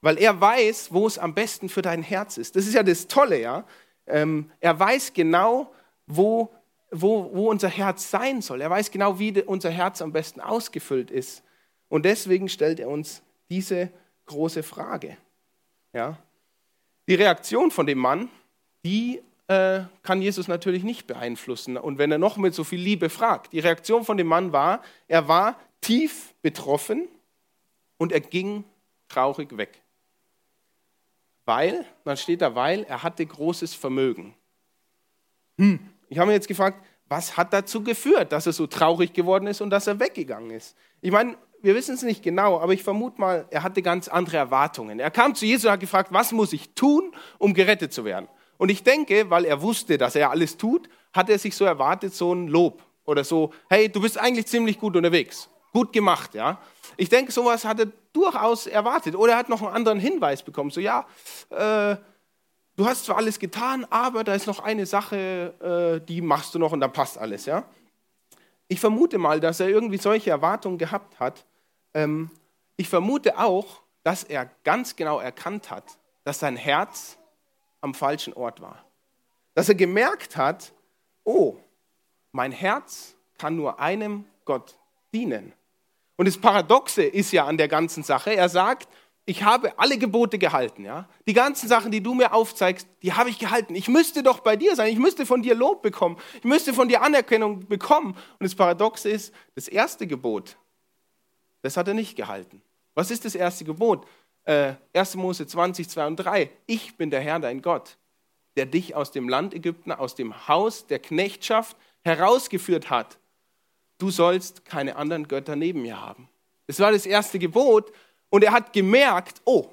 weil 0.05 0.19
er 0.19 0.39
weiß, 0.39 0.93
wo 0.93 1.07
es 1.07 1.19
am 1.19 1.33
besten 1.33 1.71
für 1.71 1.81
dein 1.81 2.03
Herz 2.03 2.37
ist. 2.37 2.57
Das 2.57 2.67
ist 2.67 2.75
ja 2.75 2.83
das 2.83 3.09
Tolle, 3.09 3.41
ja. 3.41 3.65
Ähm, 4.07 4.51
er 4.61 4.79
weiß 4.79 5.15
genau, 5.15 5.73
wo, 6.07 6.53
wo, 6.91 7.31
wo 7.33 7.49
unser 7.49 7.71
Herz 7.71 8.11
sein 8.11 8.43
soll. 8.43 8.61
Er 8.61 8.69
weiß 8.69 8.91
genau, 8.91 9.19
wie 9.19 9.41
unser 9.43 9.71
Herz 9.71 10.03
am 10.03 10.13
besten 10.13 10.43
ausgefüllt 10.43 11.11
ist. 11.11 11.43
Und 11.89 12.05
deswegen 12.05 12.51
stellt 12.51 12.81
er 12.81 12.91
uns 12.91 13.23
diese 13.49 13.91
große 14.27 14.63
Frage. 14.63 15.17
Ja. 15.95 16.19
Die 17.09 17.15
Reaktion 17.15 17.71
von 17.71 17.87
dem 17.87 17.99
Mann, 17.99 18.29
die 18.85 19.23
äh, 19.47 19.85
kann 20.03 20.21
Jesus 20.21 20.49
natürlich 20.49 20.85
nicht 20.85 21.07
beeinflussen. 21.07 21.79
Und 21.79 21.97
wenn 21.97 22.13
er 22.13 22.19
noch 22.19 22.37
mit 22.37 22.55
so 22.55 22.63
viel 22.63 22.81
Liebe 22.81 23.09
fragt, 23.09 23.55
die 23.55 23.61
Reaktion 23.61 24.05
von 24.05 24.19
dem 24.19 24.27
Mann 24.27 24.53
war, 24.53 24.83
er 25.09 25.29
war 25.29 25.59
tief 25.81 26.35
betroffen 26.43 27.09
und 27.97 28.13
er 28.13 28.21
ging 28.21 28.65
traurig 29.09 29.57
weg. 29.57 29.81
Weil, 31.45 31.85
dann 32.05 32.17
steht 32.17 32.41
da, 32.41 32.55
weil 32.55 32.85
er 32.85 33.03
hatte 33.03 33.25
großes 33.25 33.75
Vermögen. 33.75 34.35
Hm. 35.59 35.79
Ich 36.09 36.19
habe 36.19 36.29
mir 36.29 36.35
jetzt 36.35 36.49
gefragt, 36.49 36.79
was 37.09 37.37
hat 37.37 37.53
dazu 37.53 37.83
geführt, 37.83 38.33
dass 38.33 38.47
er 38.47 38.53
so 38.53 38.67
traurig 38.67 39.13
geworden 39.13 39.47
ist 39.47 39.61
und 39.61 39.71
dass 39.71 39.87
er 39.87 40.01
weggegangen 40.01 40.51
ist? 40.51 40.77
Ich 41.01 41.13
meine, 41.13 41.37
wir 41.63 41.75
wissen 41.75 41.95
es 41.95 42.03
nicht 42.03 42.23
genau, 42.23 42.61
aber 42.61 42.73
ich 42.73 42.83
vermute 42.83 43.21
mal, 43.21 43.47
er 43.51 43.63
hatte 43.63 43.83
ganz 43.83 44.09
andere 44.09 44.37
Erwartungen. 44.37 45.01
Er 45.01 45.11
kam 45.11 45.35
zu 45.35 45.47
Jesus 45.47 45.65
und 45.67 45.73
hat 45.73 45.81
gefragt, 45.81 46.13
was 46.13 46.33
muss 46.33 46.53
ich 46.53 46.75
tun, 46.75 47.13
um 47.39 47.55
gerettet 47.55 47.93
zu 47.93 48.05
werden? 48.05 48.29
Und 48.57 48.71
ich 48.71 48.83
denke, 48.83 49.31
weil 49.31 49.45
er 49.45 49.63
wusste, 49.63 49.99
dass 49.99 50.15
er 50.15 50.31
alles 50.31 50.57
tut, 50.57 50.89
hat 51.13 51.29
er 51.29 51.39
sich 51.39 51.57
so 51.57 51.65
erwartet, 51.65 52.15
so 52.15 52.35
ein 52.35 52.49
Lob 52.49 52.83
oder 53.05 53.25
so, 53.25 53.53
hey, 53.69 53.89
du 53.89 54.01
bist 54.01 54.19
eigentlich 54.19 54.47
ziemlich 54.47 54.79
gut 54.79 54.97
unterwegs. 54.97 55.49
Gut 55.73 55.93
gemacht, 55.93 56.35
ja. 56.35 56.61
Ich 56.97 57.09
denke, 57.09 57.33
sowas 57.33 57.65
hat 57.65 57.81
er 57.81 57.87
durchaus 58.13 58.67
erwartet. 58.67 59.15
Oder 59.15 59.33
er 59.33 59.39
hat 59.39 59.49
noch 59.49 59.63
einen 59.63 59.75
anderen 59.75 59.99
Hinweis 59.99 60.43
bekommen. 60.43 60.71
So, 60.71 60.81
ja, 60.81 61.07
äh, 61.51 61.97
du 62.77 62.87
hast 62.87 63.05
zwar 63.05 63.17
alles 63.17 63.39
getan, 63.39 63.87
aber 63.91 64.25
da 64.25 64.35
ist 64.35 64.47
noch 64.47 64.61
eine 64.61 64.87
Sache, 64.87 66.01
äh, 66.01 66.07
die 66.07 66.21
machst 66.21 66.55
du 66.55 66.59
noch 66.59 66.73
und 66.73 66.81
dann 66.81 66.93
passt 66.93 67.19
alles, 67.19 67.47
ja. 67.47 67.65
Ich 68.69 68.81
vermute 68.81 69.19
mal, 69.19 69.41
dass 69.41 69.61
er 69.61 69.69
irgendwie 69.69 69.99
solche 69.99 70.31
Erwartungen 70.31 70.79
gehabt 70.79 71.21
hat. 71.21 71.45
Ähm, 71.93 72.31
ich 72.77 72.89
vermute 72.89 73.39
auch, 73.39 73.83
dass 74.03 74.25
er 74.25 74.51
ganz 74.65 74.97
genau 74.97 75.21
erkannt 75.21 75.71
hat, 75.71 75.85
dass 76.25 76.39
sein 76.39 76.57
Herz 76.57 77.19
am 77.81 77.95
falschen 77.95 78.33
Ort 78.33 78.61
war. 78.61 78.85
Dass 79.55 79.69
er 79.69 79.75
gemerkt 79.75 80.37
hat, 80.37 80.73
oh, 81.25 81.57
mein 82.33 82.53
Herz 82.53 83.15
kann 83.39 83.57
nur 83.57 83.79
einem 83.79 84.25
Gott 84.45 84.77
dienen. 85.13 85.53
Und 86.17 86.27
das 86.27 86.39
Paradoxe 86.39 87.03
ist 87.03 87.33
ja 87.33 87.45
an 87.47 87.57
der 87.57 87.69
ganzen 87.69 88.03
Sache, 88.03 88.35
er 88.35 88.49
sagt, 88.49 88.89
ich 89.27 89.43
habe 89.43 89.79
alle 89.79 89.97
Gebote 89.97 90.39
gehalten. 90.39 90.85
Ja? 90.85 91.09
Die 91.27 91.33
ganzen 91.33 91.67
Sachen, 91.67 91.91
die 91.91 92.03
du 92.03 92.15
mir 92.15 92.35
aufzeigst, 92.35 92.87
die 93.03 93.15
habe 93.15 93.31
ich 93.31 93.39
gehalten. 93.39 93.75
Ich 93.75 93.89
müsste 93.89 94.23
doch 94.23 94.41
bei 94.41 94.55
dir 94.55 94.77
sein. 94.77 94.93
Ich 94.93 94.99
müsste 94.99 95.25
von 95.25 95.43
dir 95.43 95.55
Lob 95.55 95.83
bekommen. 95.83 96.19
Ich 96.37 96.45
müsste 96.45 96.75
von 96.75 96.89
dir 96.89 97.03
Anerkennung 97.03 97.67
bekommen. 97.67 98.13
Und 98.13 98.43
das 98.43 98.55
Paradoxe 98.55 99.09
ist, 99.09 99.35
das 99.55 99.67
erste 99.67 100.07
Gebot, 100.07 100.59
das 101.63 101.77
hat 101.77 101.89
er 101.89 101.95
nicht 101.95 102.17
gehalten. 102.17 102.61
Was 102.95 103.11
ist 103.11 103.25
das 103.25 103.35
erste 103.35 103.65
Gebot? 103.65 104.07
Äh, 104.45 104.75
1. 104.93 105.17
Mose 105.17 105.47
20, 105.47 105.89
2 105.89 106.07
und 106.07 106.17
3. 106.17 106.51
Ich 106.67 106.97
bin 106.99 107.11
der 107.11 107.21
Herr, 107.21 107.41
dein 107.41 107.63
Gott, 107.63 107.97
der 108.57 108.67
dich 108.67 108.95
aus 108.95 109.11
dem 109.11 109.29
Land 109.31 109.55
Ägypten, 109.55 109.91
aus 109.91 110.15
dem 110.15 110.47
Haus 110.49 110.87
der 110.87 110.99
Knechtschaft 110.99 111.79
herausgeführt 112.03 112.91
hat 112.91 113.19
du 114.05 114.11
sollst 114.11 114.67
keine 114.67 114.97
anderen 114.97 115.27
Götter 115.29 115.57
neben 115.57 115.81
mir 115.81 115.99
haben. 115.99 116.29
Das 116.67 116.79
war 116.79 116.93
das 116.93 117.07
erste 117.07 117.39
Gebot 117.39 117.91
und 118.29 118.45
er 118.45 118.53
hat 118.53 118.75
gemerkt, 118.75 119.41
oh, 119.47 119.67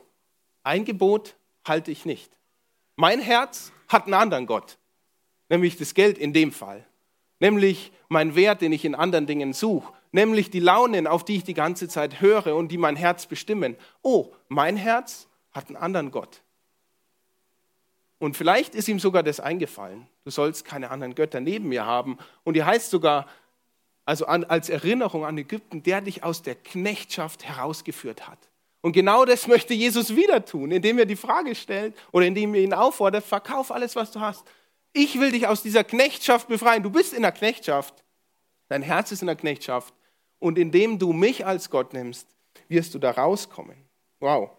ein 0.63 0.85
Gebot 0.85 1.35
halte 1.67 1.91
ich 1.91 2.05
nicht. 2.05 2.31
Mein 2.95 3.19
Herz 3.19 3.73
hat 3.89 4.05
einen 4.05 4.13
anderen 4.13 4.45
Gott, 4.45 4.77
nämlich 5.49 5.75
das 5.75 5.93
Geld 5.93 6.17
in 6.17 6.31
dem 6.31 6.53
Fall, 6.53 6.85
nämlich 7.41 7.91
mein 8.07 8.33
Wert, 8.35 8.61
den 8.61 8.71
ich 8.71 8.85
in 8.85 8.95
anderen 8.95 9.27
Dingen 9.27 9.51
suche, 9.51 9.91
nämlich 10.13 10.49
die 10.49 10.61
Launen, 10.61 11.07
auf 11.07 11.25
die 11.25 11.35
ich 11.35 11.43
die 11.43 11.53
ganze 11.53 11.89
Zeit 11.89 12.21
höre 12.21 12.55
und 12.55 12.69
die 12.69 12.77
mein 12.77 12.95
Herz 12.95 13.25
bestimmen. 13.25 13.75
Oh, 14.01 14.31
mein 14.47 14.77
Herz 14.77 15.27
hat 15.51 15.67
einen 15.67 15.75
anderen 15.75 16.09
Gott. 16.09 16.41
Und 18.17 18.37
vielleicht 18.37 18.75
ist 18.75 18.87
ihm 18.87 18.99
sogar 18.99 19.23
das 19.23 19.41
eingefallen. 19.41 20.07
Du 20.23 20.31
sollst 20.31 20.63
keine 20.63 20.91
anderen 20.91 21.15
Götter 21.15 21.41
neben 21.41 21.67
mir 21.69 21.85
haben. 21.85 22.17
Und 22.43 22.53
hier 22.53 22.67
heißt 22.67 22.91
sogar, 22.91 23.25
also 24.11 24.25
an, 24.25 24.43
als 24.43 24.67
Erinnerung 24.67 25.23
an 25.23 25.37
Ägypten, 25.37 25.83
der 25.83 26.01
dich 26.01 26.21
aus 26.21 26.41
der 26.41 26.55
Knechtschaft 26.55 27.45
herausgeführt 27.45 28.27
hat. 28.27 28.39
Und 28.81 28.91
genau 28.91 29.23
das 29.23 29.47
möchte 29.47 29.73
Jesus 29.73 30.17
wieder 30.17 30.43
tun, 30.43 30.71
indem 30.71 30.99
er 30.99 31.05
die 31.05 31.15
Frage 31.15 31.55
stellt 31.55 31.95
oder 32.11 32.25
indem 32.25 32.53
er 32.53 32.59
ihn 32.59 32.73
auffordert, 32.73 33.23
verkauf 33.23 33.71
alles, 33.71 33.95
was 33.95 34.11
du 34.11 34.19
hast. 34.19 34.43
Ich 34.91 35.17
will 35.17 35.31
dich 35.31 35.47
aus 35.47 35.63
dieser 35.63 35.85
Knechtschaft 35.85 36.49
befreien. 36.49 36.83
Du 36.83 36.89
bist 36.89 37.13
in 37.13 37.21
der 37.21 37.31
Knechtschaft. 37.31 38.03
Dein 38.67 38.81
Herz 38.81 39.13
ist 39.13 39.21
in 39.21 39.27
der 39.27 39.37
Knechtschaft. 39.37 39.93
Und 40.39 40.57
indem 40.57 40.99
du 40.99 41.13
mich 41.13 41.45
als 41.45 41.69
Gott 41.69 41.93
nimmst, 41.93 42.27
wirst 42.67 42.93
du 42.93 42.99
da 42.99 43.11
rauskommen. 43.11 43.77
Wow. 44.19 44.49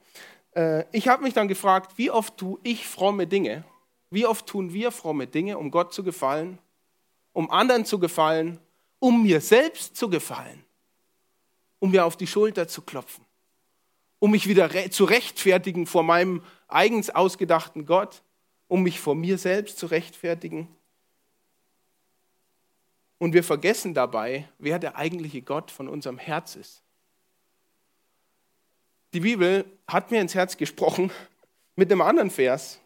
Äh, 0.56 0.85
ich 0.92 1.09
habe 1.09 1.25
mich 1.25 1.35
dann 1.35 1.49
gefragt, 1.49 1.99
wie 1.99 2.11
oft 2.11 2.38
tue 2.38 2.59
ich 2.62 2.88
fromme 2.88 3.26
Dinge? 3.26 3.64
Wie 4.09 4.25
oft 4.25 4.47
tun 4.47 4.73
wir 4.73 4.92
fromme 4.92 5.26
Dinge, 5.26 5.59
um 5.59 5.71
Gott 5.71 5.92
zu 5.92 6.02
gefallen, 6.02 6.59
um 7.35 7.50
anderen 7.50 7.85
zu 7.85 7.99
gefallen 7.99 8.59
um 9.02 9.25
mir 9.25 9.40
selbst 9.40 9.97
zu 9.97 10.09
gefallen, 10.09 10.64
um 11.80 11.90
mir 11.90 12.04
auf 12.04 12.16
die 12.16 12.28
Schulter 12.28 12.68
zu 12.68 12.82
klopfen, 12.82 13.25
um 14.21 14.30
mich 14.30 14.47
wieder 14.47 14.71
zu 14.92 15.02
rechtfertigen 15.02 15.88
vor 15.88 16.04
meinem 16.04 16.40
eigens 16.68 17.11
ausgedachten 17.11 17.85
Gott, 17.85 18.23
um 18.68 18.85
mich 18.85 19.00
vor 19.00 19.16
mir 19.16 19.38
selbst 19.38 19.80
zu 19.80 19.87
rechtfertigen. 19.87 20.68
Und 23.18 23.32
wir 23.32 23.42
vergessen 23.42 23.92
dabei, 23.92 24.49
wer 24.59 24.78
der 24.78 24.94
eigentliche 24.94 25.42
Gott 25.42 25.73
von 25.73 25.88
unserem 25.88 26.18
Herz 26.18 26.54
ist. 26.54 26.85
Die 29.14 29.21
Bibel 29.21 29.64
hat 29.88 30.12
mir 30.12 30.21
ins 30.21 30.37
Herz 30.37 30.56
gesprochen 30.56 31.11
mit 31.75 31.90
einem 31.90 32.02
anderen 32.02 32.30
Vers, 32.30 32.78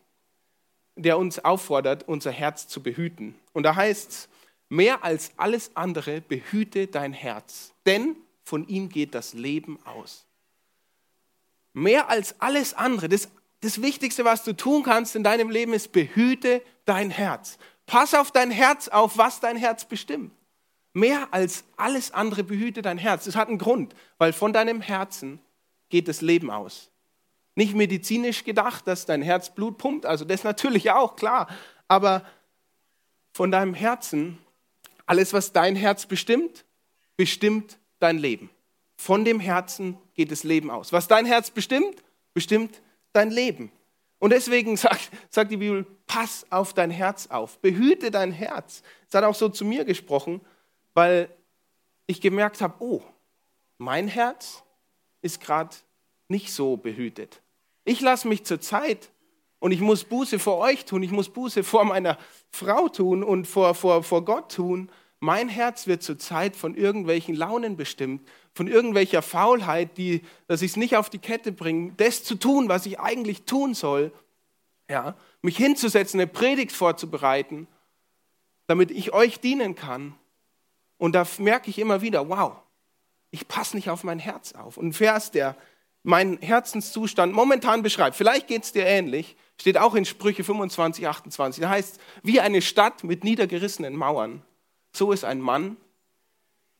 der 0.94 1.18
uns 1.18 1.44
auffordert, 1.44 2.08
unser 2.08 2.32
Herz 2.32 2.68
zu 2.68 2.82
behüten. 2.82 3.34
Und 3.52 3.64
da 3.64 3.76
heißt 3.76 4.10
es, 4.10 4.28
Mehr 4.68 5.04
als 5.04 5.32
alles 5.36 5.70
andere 5.74 6.20
behüte 6.20 6.88
dein 6.88 7.12
Herz, 7.12 7.72
denn 7.84 8.16
von 8.42 8.66
ihm 8.68 8.88
geht 8.88 9.14
das 9.14 9.32
Leben 9.32 9.78
aus. 9.84 10.26
Mehr 11.72 12.08
als 12.08 12.40
alles 12.40 12.74
andere, 12.74 13.08
das, 13.08 13.28
das 13.60 13.82
Wichtigste, 13.82 14.24
was 14.24 14.44
du 14.44 14.54
tun 14.54 14.82
kannst 14.82 15.14
in 15.14 15.22
deinem 15.22 15.50
Leben, 15.50 15.72
ist 15.72 15.92
behüte 15.92 16.62
dein 16.84 17.10
Herz. 17.10 17.58
Pass 17.86 18.14
auf 18.14 18.32
dein 18.32 18.50
Herz 18.50 18.88
auf, 18.88 19.18
was 19.18 19.40
dein 19.40 19.56
Herz 19.56 19.84
bestimmt. 19.84 20.32
Mehr 20.92 21.28
als 21.30 21.64
alles 21.76 22.10
andere 22.12 22.42
behüte 22.42 22.82
dein 22.82 22.98
Herz. 22.98 23.26
Das 23.26 23.36
hat 23.36 23.48
einen 23.48 23.58
Grund, 23.58 23.94
weil 24.18 24.32
von 24.32 24.52
deinem 24.52 24.80
Herzen 24.80 25.40
geht 25.90 26.08
das 26.08 26.22
Leben 26.22 26.50
aus. 26.50 26.90
Nicht 27.54 27.74
medizinisch 27.74 28.44
gedacht, 28.44 28.86
dass 28.86 29.06
dein 29.06 29.22
Herz 29.22 29.54
Blut 29.54 29.78
pumpt, 29.78 30.06
also 30.06 30.24
das 30.24 30.42
natürlich 30.42 30.90
auch, 30.90 31.16
klar, 31.16 31.48
aber 31.88 32.24
von 33.32 33.50
deinem 33.50 33.74
Herzen 33.74 34.38
alles, 35.06 35.32
was 35.32 35.52
dein 35.52 35.76
Herz 35.76 36.06
bestimmt, 36.06 36.64
bestimmt 37.16 37.78
dein 37.98 38.18
Leben. 38.18 38.50
Von 38.96 39.24
dem 39.24 39.40
Herzen 39.40 39.96
geht 40.14 40.30
das 40.30 40.44
Leben 40.44 40.70
aus. 40.70 40.92
Was 40.92 41.08
dein 41.08 41.26
Herz 41.26 41.50
bestimmt, 41.50 42.02
bestimmt 42.34 42.82
dein 43.12 43.30
Leben. 43.30 43.70
Und 44.18 44.30
deswegen 44.30 44.76
sagt, 44.76 45.10
sagt 45.30 45.50
die 45.50 45.56
Bibel, 45.56 45.86
pass 46.06 46.46
auf 46.50 46.74
dein 46.74 46.90
Herz 46.90 47.28
auf, 47.28 47.58
behüte 47.60 48.10
dein 48.10 48.32
Herz. 48.32 48.82
Es 49.08 49.14
hat 49.14 49.24
auch 49.24 49.34
so 49.34 49.48
zu 49.48 49.64
mir 49.64 49.84
gesprochen, 49.84 50.40
weil 50.94 51.28
ich 52.06 52.20
gemerkt 52.20 52.60
habe, 52.60 52.74
oh, 52.80 53.02
mein 53.78 54.08
Herz 54.08 54.62
ist 55.22 55.40
gerade 55.40 55.76
nicht 56.28 56.52
so 56.52 56.76
behütet. 56.76 57.42
Ich 57.84 58.00
lasse 58.00 58.26
mich 58.26 58.44
zur 58.44 58.60
Zeit 58.60 59.10
und 59.58 59.72
ich 59.72 59.80
muss 59.80 60.04
Buße 60.04 60.38
vor 60.38 60.58
euch 60.58 60.84
tun, 60.84 61.02
ich 61.02 61.10
muss 61.10 61.28
Buße 61.28 61.64
vor 61.64 61.84
meiner 61.84 62.18
Frau 62.50 62.88
tun 62.88 63.22
und 63.22 63.46
vor, 63.46 63.74
vor, 63.74 64.02
vor 64.02 64.24
Gott 64.24 64.52
tun. 64.54 64.90
Mein 65.18 65.48
Herz 65.48 65.86
wird 65.86 66.02
zurzeit 66.02 66.56
von 66.56 66.74
irgendwelchen 66.74 67.34
Launen 67.34 67.76
bestimmt, 67.76 68.26
von 68.52 68.68
irgendwelcher 68.68 69.22
Faulheit, 69.22 69.96
die, 69.96 70.22
dass 70.46 70.62
ich 70.62 70.72
es 70.72 70.76
nicht 70.76 70.96
auf 70.96 71.08
die 71.08 71.18
Kette 71.18 71.52
bringe, 71.52 71.92
das 71.96 72.22
zu 72.22 72.34
tun, 72.34 72.68
was 72.68 72.84
ich 72.84 73.00
eigentlich 73.00 73.44
tun 73.44 73.74
soll. 73.74 74.12
Ja, 74.88 75.16
mich 75.42 75.56
hinzusetzen, 75.56 76.20
eine 76.20 76.28
Predigt 76.28 76.72
vorzubereiten, 76.72 77.66
damit 78.66 78.90
ich 78.90 79.12
euch 79.12 79.40
dienen 79.40 79.74
kann. 79.74 80.14
Und 80.98 81.14
da 81.14 81.26
merke 81.38 81.70
ich 81.70 81.78
immer 81.78 82.02
wieder, 82.02 82.28
wow, 82.28 82.52
ich 83.30 83.48
passe 83.48 83.76
nicht 83.76 83.90
auf 83.90 84.04
mein 84.04 84.18
Herz 84.18 84.52
auf. 84.52 84.76
Und 84.76 84.88
ein 84.88 84.92
Vers, 84.92 85.30
der 85.30 85.56
meinen 86.02 86.38
Herzenszustand 86.38 87.32
momentan 87.32 87.82
beschreibt, 87.82 88.16
vielleicht 88.16 88.46
geht 88.46 88.62
es 88.62 88.72
dir 88.72 88.86
ähnlich, 88.86 89.36
steht 89.60 89.78
auch 89.78 89.94
in 89.94 90.04
Sprüche 90.04 90.44
25, 90.44 91.06
28. 91.06 91.62
Da 91.62 91.68
heißt, 91.68 92.00
wie 92.22 92.40
eine 92.40 92.62
Stadt 92.62 93.04
mit 93.04 93.24
niedergerissenen 93.24 93.96
Mauern, 93.96 94.42
so 94.92 95.12
ist 95.12 95.24
ein 95.24 95.40
Mann, 95.40 95.76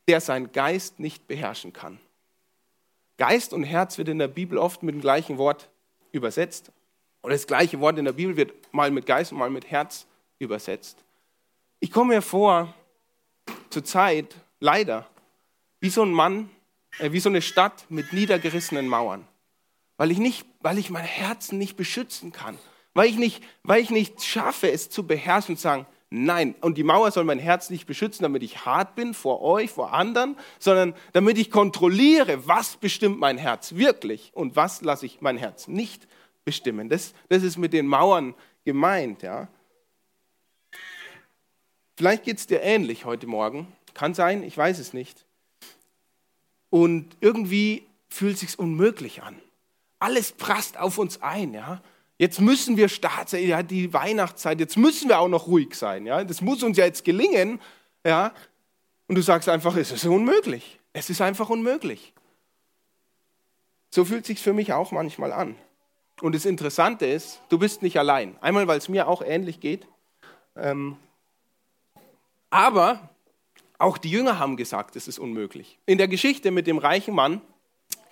der 0.07 0.21
seinen 0.21 0.51
Geist 0.51 0.99
nicht 0.99 1.27
beherrschen 1.27 1.73
kann. 1.73 1.99
Geist 3.17 3.51
und 3.53 3.63
Herz 3.63 3.97
wird 3.97 4.09
in 4.09 4.19
der 4.19 4.27
Bibel 4.27 4.57
oft 4.57 4.83
mit 4.83 4.93
dem 4.95 5.01
gleichen 5.01 5.37
Wort 5.37 5.69
übersetzt. 6.11 6.71
Oder 7.23 7.33
das 7.33 7.47
gleiche 7.47 7.79
Wort 7.79 7.97
in 7.97 8.05
der 8.05 8.13
Bibel 8.13 8.37
wird 8.37 8.53
mal 8.73 8.91
mit 8.91 9.05
Geist 9.05 9.31
und 9.31 9.39
mal 9.39 9.49
mit 9.49 9.69
Herz 9.69 10.05
übersetzt. 10.39 11.03
Ich 11.79 11.91
komme 11.91 12.15
mir 12.15 12.21
vor, 12.21 12.73
zur 13.69 13.83
Zeit, 13.83 14.35
leider, 14.59 15.07
wie 15.79 15.89
so 15.89 16.03
ein 16.03 16.11
Mann, 16.11 16.49
äh, 16.99 17.11
wie 17.11 17.19
so 17.19 17.29
eine 17.29 17.41
Stadt 17.41 17.85
mit 17.89 18.13
niedergerissenen 18.13 18.87
Mauern 18.87 19.27
weil 19.97 20.11
ich, 20.11 20.19
nicht, 20.19 20.45
weil 20.61 20.77
ich 20.77 20.89
mein 20.89 21.03
Herzen 21.03 21.57
nicht 21.57 21.75
beschützen 21.75 22.31
kann, 22.31 22.57
weil 22.93 23.09
ich, 23.09 23.17
nicht, 23.17 23.43
weil 23.63 23.81
ich 23.81 23.89
nicht 23.89 24.23
schaffe, 24.23 24.71
es 24.71 24.89
zu 24.89 25.05
beherrschen 25.05 25.53
und 25.53 25.57
zu 25.57 25.63
sagen, 25.63 25.85
nein, 26.09 26.55
und 26.61 26.77
die 26.77 26.83
Mauer 26.83 27.11
soll 27.11 27.23
mein 27.23 27.39
Herz 27.39 27.69
nicht 27.69 27.85
beschützen, 27.85 28.23
damit 28.23 28.43
ich 28.43 28.65
hart 28.65 28.95
bin 28.95 29.13
vor 29.13 29.41
euch, 29.41 29.69
vor 29.71 29.93
anderen, 29.93 30.37
sondern 30.59 30.95
damit 31.13 31.37
ich 31.37 31.51
kontrolliere, 31.51 32.47
was 32.47 32.77
bestimmt 32.77 33.19
mein 33.19 33.37
Herz 33.37 33.75
wirklich 33.75 34.31
und 34.33 34.55
was 34.55 34.81
lasse 34.81 35.05
ich 35.05 35.21
mein 35.21 35.37
Herz 35.37 35.67
nicht 35.67 36.07
bestimmen. 36.45 36.89
Das, 36.89 37.13
das 37.29 37.43
ist 37.43 37.57
mit 37.57 37.73
den 37.73 37.87
Mauern 37.87 38.33
gemeint. 38.63 39.21
Ja. 39.21 39.47
Vielleicht 41.95 42.23
geht 42.23 42.37
es 42.37 42.47
dir 42.47 42.61
ähnlich 42.61 43.05
heute 43.05 43.27
Morgen. 43.27 43.67
Kann 43.93 44.13
sein, 44.13 44.43
ich 44.43 44.57
weiß 44.57 44.79
es 44.79 44.93
nicht. 44.93 45.25
Und 46.69 47.17
irgendwie 47.19 47.87
fühlt 48.07 48.35
es 48.35 48.39
sich 48.41 48.59
unmöglich 48.59 49.23
an. 49.23 49.39
Alles 49.99 50.31
prasst 50.31 50.77
auf 50.77 50.97
uns 50.97 51.21
ein. 51.21 51.53
Ja? 51.53 51.81
Jetzt 52.17 52.41
müssen 52.41 52.77
wir 52.77 52.89
Start 52.89 53.29
sein, 53.29 53.47
ja, 53.47 53.63
die 53.63 53.93
Weihnachtszeit, 53.93 54.59
jetzt 54.59 54.77
müssen 54.77 55.09
wir 55.09 55.19
auch 55.19 55.27
noch 55.27 55.47
ruhig 55.47 55.75
sein. 55.75 56.05
Ja? 56.05 56.23
Das 56.23 56.41
muss 56.41 56.63
uns 56.63 56.77
ja 56.77 56.85
jetzt 56.85 57.03
gelingen. 57.03 57.59
Ja? 58.05 58.33
Und 59.07 59.15
du 59.15 59.21
sagst 59.21 59.49
einfach, 59.49 59.75
es 59.75 59.91
ist 59.91 60.05
unmöglich. 60.05 60.79
Es 60.93 61.09
ist 61.09 61.21
einfach 61.21 61.49
unmöglich. 61.49 62.13
So 63.89 64.03
fühlt 64.05 64.21
es 64.21 64.27
sich 64.27 64.41
für 64.41 64.53
mich 64.53 64.73
auch 64.73 64.91
manchmal 64.91 65.31
an. 65.31 65.55
Und 66.21 66.33
das 66.33 66.45
Interessante 66.45 67.05
ist, 67.05 67.41
du 67.49 67.59
bist 67.59 67.81
nicht 67.81 67.97
allein. 67.99 68.35
Einmal, 68.41 68.67
weil 68.67 68.79
es 68.79 68.89
mir 68.89 69.07
auch 69.07 69.21
ähnlich 69.21 69.59
geht. 69.59 69.87
Ähm, 70.55 70.97
aber 72.49 73.09
auch 73.77 73.97
die 73.97 74.09
Jünger 74.09 74.39
haben 74.39 74.57
gesagt, 74.57 74.95
es 74.95 75.07
ist 75.07 75.19
unmöglich. 75.19 75.77
In 75.85 75.97
der 75.97 76.07
Geschichte 76.07 76.51
mit 76.51 76.65
dem 76.65 76.79
reichen 76.79 77.13
Mann 77.13 77.41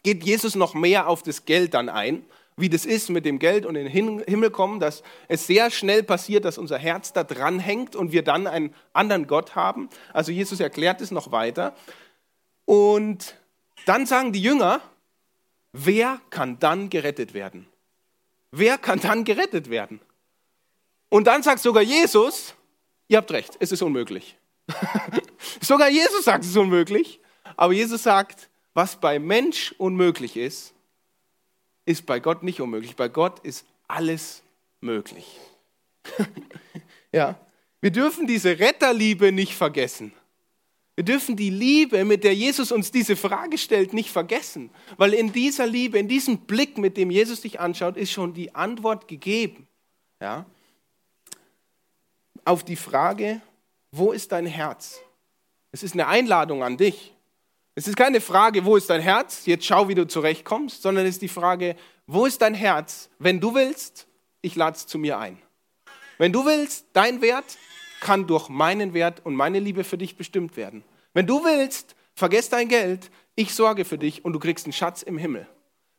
geht 0.06 0.24
Jesus 0.24 0.56
noch 0.56 0.76
mehr 0.76 1.10
auf 1.10 1.24
das 1.24 1.46
Geld 1.46 1.74
dann 1.74 1.90
ein, 1.90 2.24
wie 2.58 2.70
das 2.70 2.86
ist 2.86 3.10
mit 3.10 3.26
dem 3.26 3.40
Geld 3.40 3.66
und 3.66 3.76
in 3.76 3.86
den 3.86 4.24
Himmel 4.24 4.52
kommen, 4.52 4.80
dass 4.80 5.02
es 5.28 5.48
sehr 5.48 5.72
schnell 5.72 6.04
passiert, 6.04 6.46
dass 6.46 6.60
unser 6.60 6.78
Herz 6.78 7.12
da 7.12 7.24
dran 7.24 7.60
hängt 7.60 7.96
und 7.96 8.12
wir 8.12 8.24
dann 8.24 8.46
einen 8.46 8.74
anderen 8.94 9.26
Gott 9.26 9.56
haben. 9.56 9.90
Also 10.14 10.32
Jesus 10.32 10.60
erklärt 10.60 11.02
es 11.02 11.10
noch 11.10 11.32
weiter. 11.32 11.76
Und 12.66 13.36
dann 13.86 14.06
sagen 14.06 14.32
die 14.32 14.42
Jünger, 14.42 14.80
wer 15.74 16.22
kann 16.30 16.60
dann 16.60 16.90
gerettet 16.90 17.34
werden? 17.34 17.68
Wer 18.52 18.78
kann 18.78 19.00
dann 19.00 19.26
gerettet 19.26 19.72
werden? 19.72 20.00
Und 21.10 21.26
dann 21.26 21.42
sagt 21.42 21.62
sogar 21.62 21.84
Jesus, 21.84 22.54
ihr 23.08 23.18
habt 23.18 23.32
recht, 23.32 23.58
es 23.60 23.72
ist 23.72 23.82
unmöglich. 23.82 24.38
sogar 25.62 25.90
Jesus 25.90 26.24
sagt, 26.24 26.44
es 26.44 26.52
ist 26.52 26.58
unmöglich. 26.58 27.20
Aber 27.58 27.74
Jesus 27.74 28.04
sagt, 28.04 28.50
was 28.76 29.00
bei 29.00 29.18
Mensch 29.18 29.74
unmöglich 29.78 30.36
ist, 30.38 30.74
ist 31.86 32.06
bei 32.06 32.20
Gott 32.20 32.44
nicht 32.44 32.62
unmöglich. 32.62 32.96
Bei 32.96 33.08
Gott 33.08 33.40
ist 33.40 33.66
alles 33.88 34.44
möglich. 34.82 35.40
ja, 37.12 37.40
wir 37.80 37.92
dürfen 37.92 38.28
diese 38.28 38.60
Retterliebe 38.60 39.32
nicht 39.32 39.56
vergessen. 39.56 40.12
Wir 40.96 41.06
dürfen 41.06 41.36
die 41.36 41.50
Liebe, 41.50 42.04
mit 42.04 42.24
der 42.24 42.36
Jesus 42.36 42.72
uns 42.72 42.92
diese 42.92 43.16
Frage 43.16 43.58
stellt, 43.58 43.94
nicht 43.94 44.12
vergessen, 44.12 44.70
weil 44.98 45.14
in 45.14 45.32
dieser 45.32 45.68
Liebe, 45.68 45.98
in 45.98 46.08
diesem 46.08 46.40
Blick, 46.40 46.78
mit 46.78 46.98
dem 46.98 47.12
Jesus 47.12 47.42
dich 47.42 47.60
anschaut, 47.60 47.98
ist 47.98 48.12
schon 48.12 48.34
die 48.34 48.56
Antwort 48.56 49.08
gegeben. 49.08 49.68
Ja? 50.22 50.46
Auf 52.44 52.64
die 52.64 52.78
Frage, 52.78 53.42
wo 53.92 54.12
ist 54.12 54.32
dein 54.34 54.46
Herz? 54.46 55.00
Es 55.72 55.82
ist 55.84 55.94
eine 55.94 56.08
Einladung 56.08 56.64
an 56.64 56.78
dich. 56.78 57.15
Es 57.78 57.90
ist 57.90 57.98
keine 57.98 58.22
Frage, 58.22 58.64
wo 58.64 58.78
ist 58.78 58.90
dein 58.90 59.02
Herz? 59.02 59.46
Jetzt 59.46 59.66
schau, 59.66 59.90
wie 59.90 59.96
du 59.96 60.08
zurechtkommst, 60.08 60.82
sondern 60.82 61.06
es 61.06 61.16
ist 61.16 61.22
die 61.22 61.28
Frage, 61.28 61.76
wo 62.08 62.26
ist 62.26 62.42
dein 62.42 62.54
Herz? 62.54 63.10
Wenn 63.20 63.42
du 63.42 63.54
willst, 63.54 64.08
ich 64.42 64.56
lade 64.56 64.78
es 64.78 64.88
zu 64.88 64.98
mir 64.98 65.20
ein. 65.20 65.38
Wenn 66.18 66.32
du 66.32 66.46
willst, 66.46 66.86
dein 66.94 67.22
Wert 67.22 67.58
kann 68.00 68.28
durch 68.28 68.48
meinen 68.48 68.94
Wert 68.94 69.26
und 69.26 69.36
meine 69.36 69.60
Liebe 69.60 69.84
für 69.84 69.98
dich 69.98 70.16
bestimmt 70.16 70.56
werden. 70.56 70.86
Wenn 71.14 71.28
du 71.28 71.44
willst, 71.44 71.96
vergiss 72.14 72.48
dein 72.48 72.70
Geld, 72.70 73.12
ich 73.36 73.54
sorge 73.54 73.84
für 73.84 73.98
dich 73.98 74.24
und 74.24 74.32
du 74.32 74.40
kriegst 74.40 74.66
einen 74.66 74.74
Schatz 74.74 75.02
im 75.02 75.18
Himmel. 75.18 75.46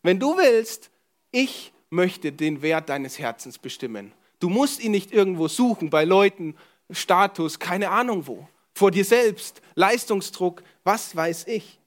Wenn 0.03 0.19
du 0.19 0.39
willst, 0.39 0.91
ich 1.31 1.75
möchte 1.91 2.33
den 2.33 2.63
Wert 2.63 2.89
deines 2.89 3.19
Herzens 3.19 3.59
bestimmen. 3.59 4.13
Du 4.41 4.49
musst 4.49 4.83
ihn 4.83 4.93
nicht 4.93 5.13
irgendwo 5.13 5.49
suchen, 5.49 5.91
bei 5.91 6.05
Leuten, 6.05 6.57
Status, 6.91 7.59
keine 7.59 7.91
Ahnung 7.91 8.27
wo. 8.27 8.49
Vor 8.77 8.91
dir 8.91 9.07
selbst, 9.07 9.63
Leistungsdruck, 9.75 10.63
was 10.85 11.17
weiß 11.17 11.47
ich. 11.47 11.79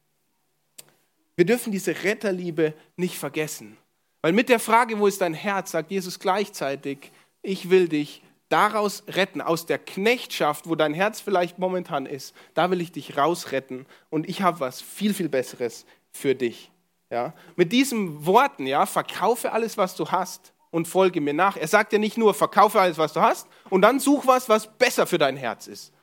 Wir 1.35 1.45
dürfen 1.45 1.71
diese 1.71 2.03
Retterliebe 2.03 2.73
nicht 2.97 3.15
vergessen. 3.15 3.77
Weil 4.23 4.33
mit 4.33 4.49
der 4.49 4.57
Frage, 4.57 4.97
wo 4.97 5.05
ist 5.05 5.21
dein 5.21 5.35
Herz, 5.35 5.69
sagt 5.69 5.91
Jesus 5.91 6.17
gleichzeitig, 6.17 7.11
ich 7.43 7.69
will 7.69 7.89
dich 7.89 8.23
daraus 8.49 9.03
retten, 9.07 9.39
aus 9.39 9.67
der 9.67 9.77
Knechtschaft, 9.77 10.67
wo 10.67 10.73
dein 10.73 10.95
Herz 10.95 11.21
vielleicht 11.21 11.59
momentan 11.59 12.07
ist, 12.07 12.33
da 12.55 12.71
will 12.71 12.81
ich 12.81 12.91
dich 12.91 13.15
rausretten 13.15 13.85
und 14.09 14.27
ich 14.27 14.41
habe 14.41 14.59
was 14.59 14.81
viel, 14.81 15.13
viel 15.13 15.29
Besseres 15.29 15.85
für 16.11 16.33
dich. 16.33 16.71
Ja? 17.11 17.35
Mit 17.55 17.71
diesen 17.71 18.25
Worten, 18.25 18.65
ja, 18.65 18.87
verkaufe 18.87 19.51
alles, 19.51 19.77
was 19.77 19.95
du 19.95 20.09
hast 20.09 20.53
und 20.71 20.87
folge 20.87 21.21
mir 21.21 21.35
nach. 21.35 21.55
Er 21.55 21.67
sagt 21.67 21.93
ja 21.93 21.99
nicht 21.99 22.17
nur, 22.17 22.33
verkaufe 22.33 22.81
alles, 22.81 22.97
was 22.97 23.13
du 23.13 23.21
hast 23.21 23.47
und 23.69 23.83
dann 23.83 23.99
such 23.99 24.25
was, 24.25 24.49
was 24.49 24.75
besser 24.75 25.05
für 25.05 25.19
dein 25.19 25.37
Herz 25.37 25.67
ist. 25.67 25.93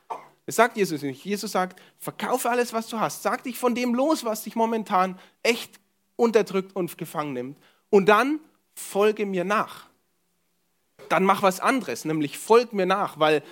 Das 0.47 0.55
sagt 0.55 0.77
Jesus 0.77 1.03
nicht. 1.03 1.23
Jesus 1.23 1.51
sagt, 1.51 1.79
verkaufe 1.99 2.49
alles, 2.49 2.73
was 2.73 2.87
du 2.87 2.99
hast. 2.99 3.21
Sag 3.21 3.43
dich 3.43 3.59
von 3.59 3.75
dem 3.75 3.93
los, 3.93 4.25
was 4.25 4.43
dich 4.43 4.55
momentan 4.55 5.19
echt 5.43 5.79
unterdrückt 6.15 6.75
und 6.75 6.97
gefangen 6.97 7.33
nimmt. 7.33 7.57
Und 7.91 8.07
dann 8.07 8.39
folge 8.73 9.27
mir 9.27 9.43
nach 9.43 9.87
dann 11.09 11.23
mach 11.23 11.41
was 11.41 11.59
anderes, 11.59 12.05
nämlich 12.05 12.37
folg 12.37 12.73
mir 12.73 12.85
nach, 12.85 13.19
weil 13.19 13.43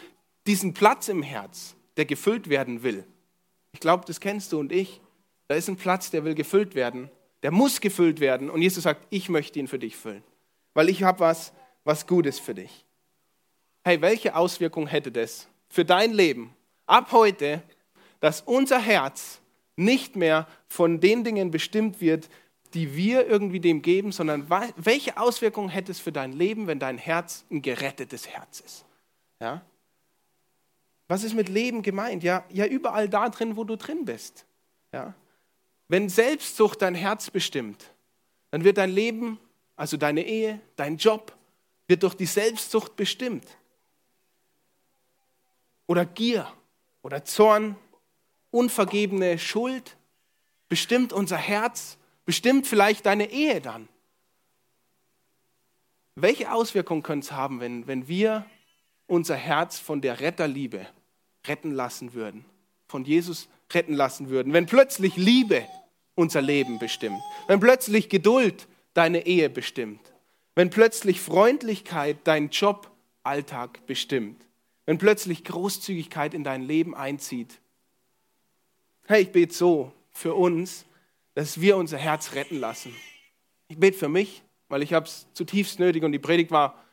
diesen 0.48 0.74
Platz 0.74 1.08
im 1.08 1.24
Herz, 1.24 1.76
der 1.98 2.06
gefüllt 2.06 2.50
werden 2.50 2.84
will, 2.84 3.06
ich 3.72 3.80
glaube, 3.80 4.06
das 4.08 4.20
kennst 4.20 4.54
du 4.54 4.60
und 4.60 4.72
ich, 4.72 5.02
da 5.48 5.56
ist 5.56 5.68
ein 5.68 5.76
Platz, 5.76 6.10
der 6.10 6.24
will 6.24 6.36
gefüllt 6.36 6.76
werden, 6.76 7.10
der 7.44 7.52
muss 7.52 7.82
gefüllt 7.82 8.20
werden 8.20 8.50
und 8.50 8.62
Jesus 8.62 8.84
sagt, 8.84 9.06
ich 9.10 9.30
möchte 9.30 9.60
ihn 9.60 9.68
für 9.68 9.80
dich 9.80 9.96
füllen, 9.96 10.24
weil 10.74 10.90
ich 10.90 11.04
habe 11.04 11.20
was, 11.20 11.54
was 11.84 12.08
Gutes 12.08 12.40
für 12.40 12.56
dich. 12.56 12.86
Hey, 13.84 14.02
welche 14.02 14.36
Auswirkung 14.36 14.88
hätte 14.88 15.12
das 15.12 15.48
für 15.70 15.86
dein 15.86 16.14
Leben 16.14 16.56
ab 16.86 17.12
heute, 17.12 17.62
dass 18.20 18.42
unser 18.42 18.80
Herz 18.80 19.40
nicht 19.76 20.16
mehr 20.16 20.48
von 20.68 21.00
den 21.00 21.24
Dingen 21.24 21.52
bestimmt 21.52 22.02
wird, 22.02 22.30
die 22.74 22.96
wir 22.96 23.28
irgendwie 23.28 23.60
dem 23.60 23.82
geben, 23.82 24.12
sondern 24.12 24.50
welche 24.76 25.18
Auswirkungen 25.18 25.70
hätte 25.70 25.92
es 25.92 26.00
für 26.00 26.12
dein 26.12 26.34
Leben, 26.34 26.68
wenn 26.68 26.80
dein 26.80 26.98
Herz 26.98 27.46
ein 27.50 27.62
gerettetes 27.62 28.28
Herz 28.28 28.60
ist? 28.60 28.86
Ja? 29.40 29.62
Was 31.08 31.24
ist 31.24 31.36
mit 31.36 31.50
Leben 31.50 31.84
gemeint? 31.84 32.24
Ja, 32.24 32.44
ja, 32.50 32.66
überall 32.66 33.08
da 33.08 33.30
drin, 33.30 33.56
wo 33.56 33.64
du 33.64 33.78
drin 33.78 34.06
bist. 34.06 34.46
Ja? 34.92 35.14
Wenn 35.88 36.10
Selbstsucht 36.10 36.82
dein 36.82 36.96
Herz 36.96 37.30
bestimmt, 37.30 37.92
dann 38.52 38.64
wird 38.64 38.78
dein 38.78 38.90
Leben, 38.90 39.40
also 39.76 39.98
deine 39.98 40.26
Ehe, 40.26 40.60
dein 40.76 40.98
Job, 40.98 41.36
wird 41.88 42.04
durch 42.04 42.16
die 42.16 42.26
Selbstsucht 42.26 42.96
bestimmt. 42.96 43.46
Oder 45.88 46.06
Gier 46.06 46.52
oder 47.06 47.24
Zorn, 47.24 47.76
unvergebene 48.50 49.38
Schuld. 49.38 49.96
Bestimmt 50.70 51.14
unser 51.14 51.38
Herz 51.38 52.00
bestimmt 52.26 52.66
vielleicht 52.66 53.06
deine 53.06 53.30
Ehe 53.30 53.62
dann. 53.62 53.88
Welche 56.16 56.52
Auswirkungen 56.52 57.04
könnte 57.04 57.26
es 57.26 57.32
haben, 57.32 57.60
wenn, 57.60 57.86
wenn 57.86 58.08
wir 58.08 58.48
unser 59.06 59.36
Herz 59.36 59.78
von 59.78 60.02
der 60.02 60.20
Retterliebe 60.20 60.88
retten 61.46 61.70
lassen 61.70 62.16
würden, 62.16 62.44
von 62.88 63.06
Jesus 63.06 63.50
retten 63.72 63.94
lassen 63.94 64.30
würden, 64.30 64.54
wenn 64.54 64.66
plötzlich 64.66 65.16
Liebe 65.16 65.64
unser 66.16 66.42
Leben 66.42 66.80
bestimmt, 66.80 67.22
wenn 67.46 67.60
plötzlich 67.60 68.10
Geduld 68.10 68.68
deine 68.96 69.28
Ehe 69.28 69.52
bestimmt, 69.52 70.02
wenn 70.56 70.72
plötzlich 70.72 71.22
Freundlichkeit 71.22 72.26
deinen 72.26 72.50
Job, 72.50 72.90
Alltag 73.22 73.86
bestimmt, 73.86 74.46
wenn 74.86 74.98
plötzlich 74.98 75.44
Großzügigkeit 75.44 76.34
in 76.34 76.44
dein 76.44 76.62
Leben 76.62 76.96
einzieht. 76.96 77.60
Hey, 79.08 79.24
ich 79.24 79.32
bete 79.32 79.54
so 79.54 79.92
für 80.12 80.34
uns, 80.36 80.86
dass 81.34 81.60
wir 81.60 81.78
unser 81.78 81.98
Herz 81.98 82.34
retten 82.34 82.60
lassen. 82.60 82.96
Ich 83.68 83.78
bete 83.78 83.98
für 83.98 84.10
mich, 84.10 84.44
weil 84.70 84.82
ich 84.82 84.94
habe 84.94 85.06
es 85.06 85.28
zutiefst 85.34 85.80
nötig 85.80 86.04
und 86.04 86.12
die 86.12 86.20
Predigt 86.20 86.52
war 86.52 86.84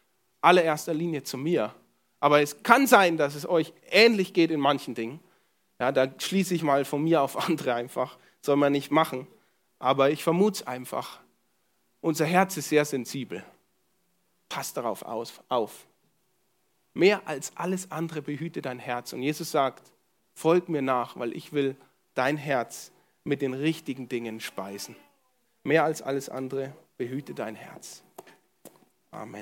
allererster 0.40 0.94
Linie 0.94 1.22
zu 1.22 1.38
mir. 1.38 1.74
Aber 2.20 2.40
es 2.40 2.62
kann 2.62 2.86
sein, 2.86 3.16
dass 3.16 3.34
es 3.34 3.48
euch 3.48 3.72
ähnlich 3.90 4.32
geht 4.32 4.50
in 4.50 4.60
manchen 4.60 4.94
Dingen. 4.94 5.20
Ja, 5.78 5.90
da 5.90 6.08
schließe 6.16 6.54
ich 6.54 6.62
mal 6.62 6.84
von 6.84 7.02
mir 7.02 7.22
auf 7.22 7.48
andere 7.48 7.74
einfach. 7.74 8.18
Soll 8.40 8.56
man 8.56 8.72
nicht 8.72 8.90
machen. 8.90 9.26
Aber 9.78 10.10
ich 10.10 10.22
vermute 10.22 10.60
es 10.60 10.66
einfach. 10.66 11.20
Unser 12.00 12.26
Herz 12.26 12.56
ist 12.56 12.68
sehr 12.68 12.84
sensibel. 12.84 13.44
Passt 14.48 14.76
darauf 14.76 15.02
auf. 15.02 15.86
Mehr 16.94 17.26
als 17.26 17.56
alles 17.56 17.90
andere 17.90 18.22
behüte 18.22 18.62
dein 18.62 18.78
Herz. 18.78 19.12
Und 19.12 19.22
Jesus 19.22 19.50
sagt, 19.50 19.90
folg 20.34 20.68
mir 20.68 20.82
nach, 20.82 21.16
weil 21.16 21.34
ich 21.34 21.52
will 21.52 21.76
dein 22.14 22.36
Herz 22.36 22.92
mit 23.24 23.40
den 23.40 23.54
richtigen 23.54 24.08
Dingen 24.08 24.40
speisen. 24.40 24.96
Mehr 25.62 25.84
als 25.84 26.02
alles 26.02 26.28
andere 26.28 26.74
behüte 26.98 27.34
dein 27.34 27.54
Herz. 27.54 28.02
Amen. 29.10 29.40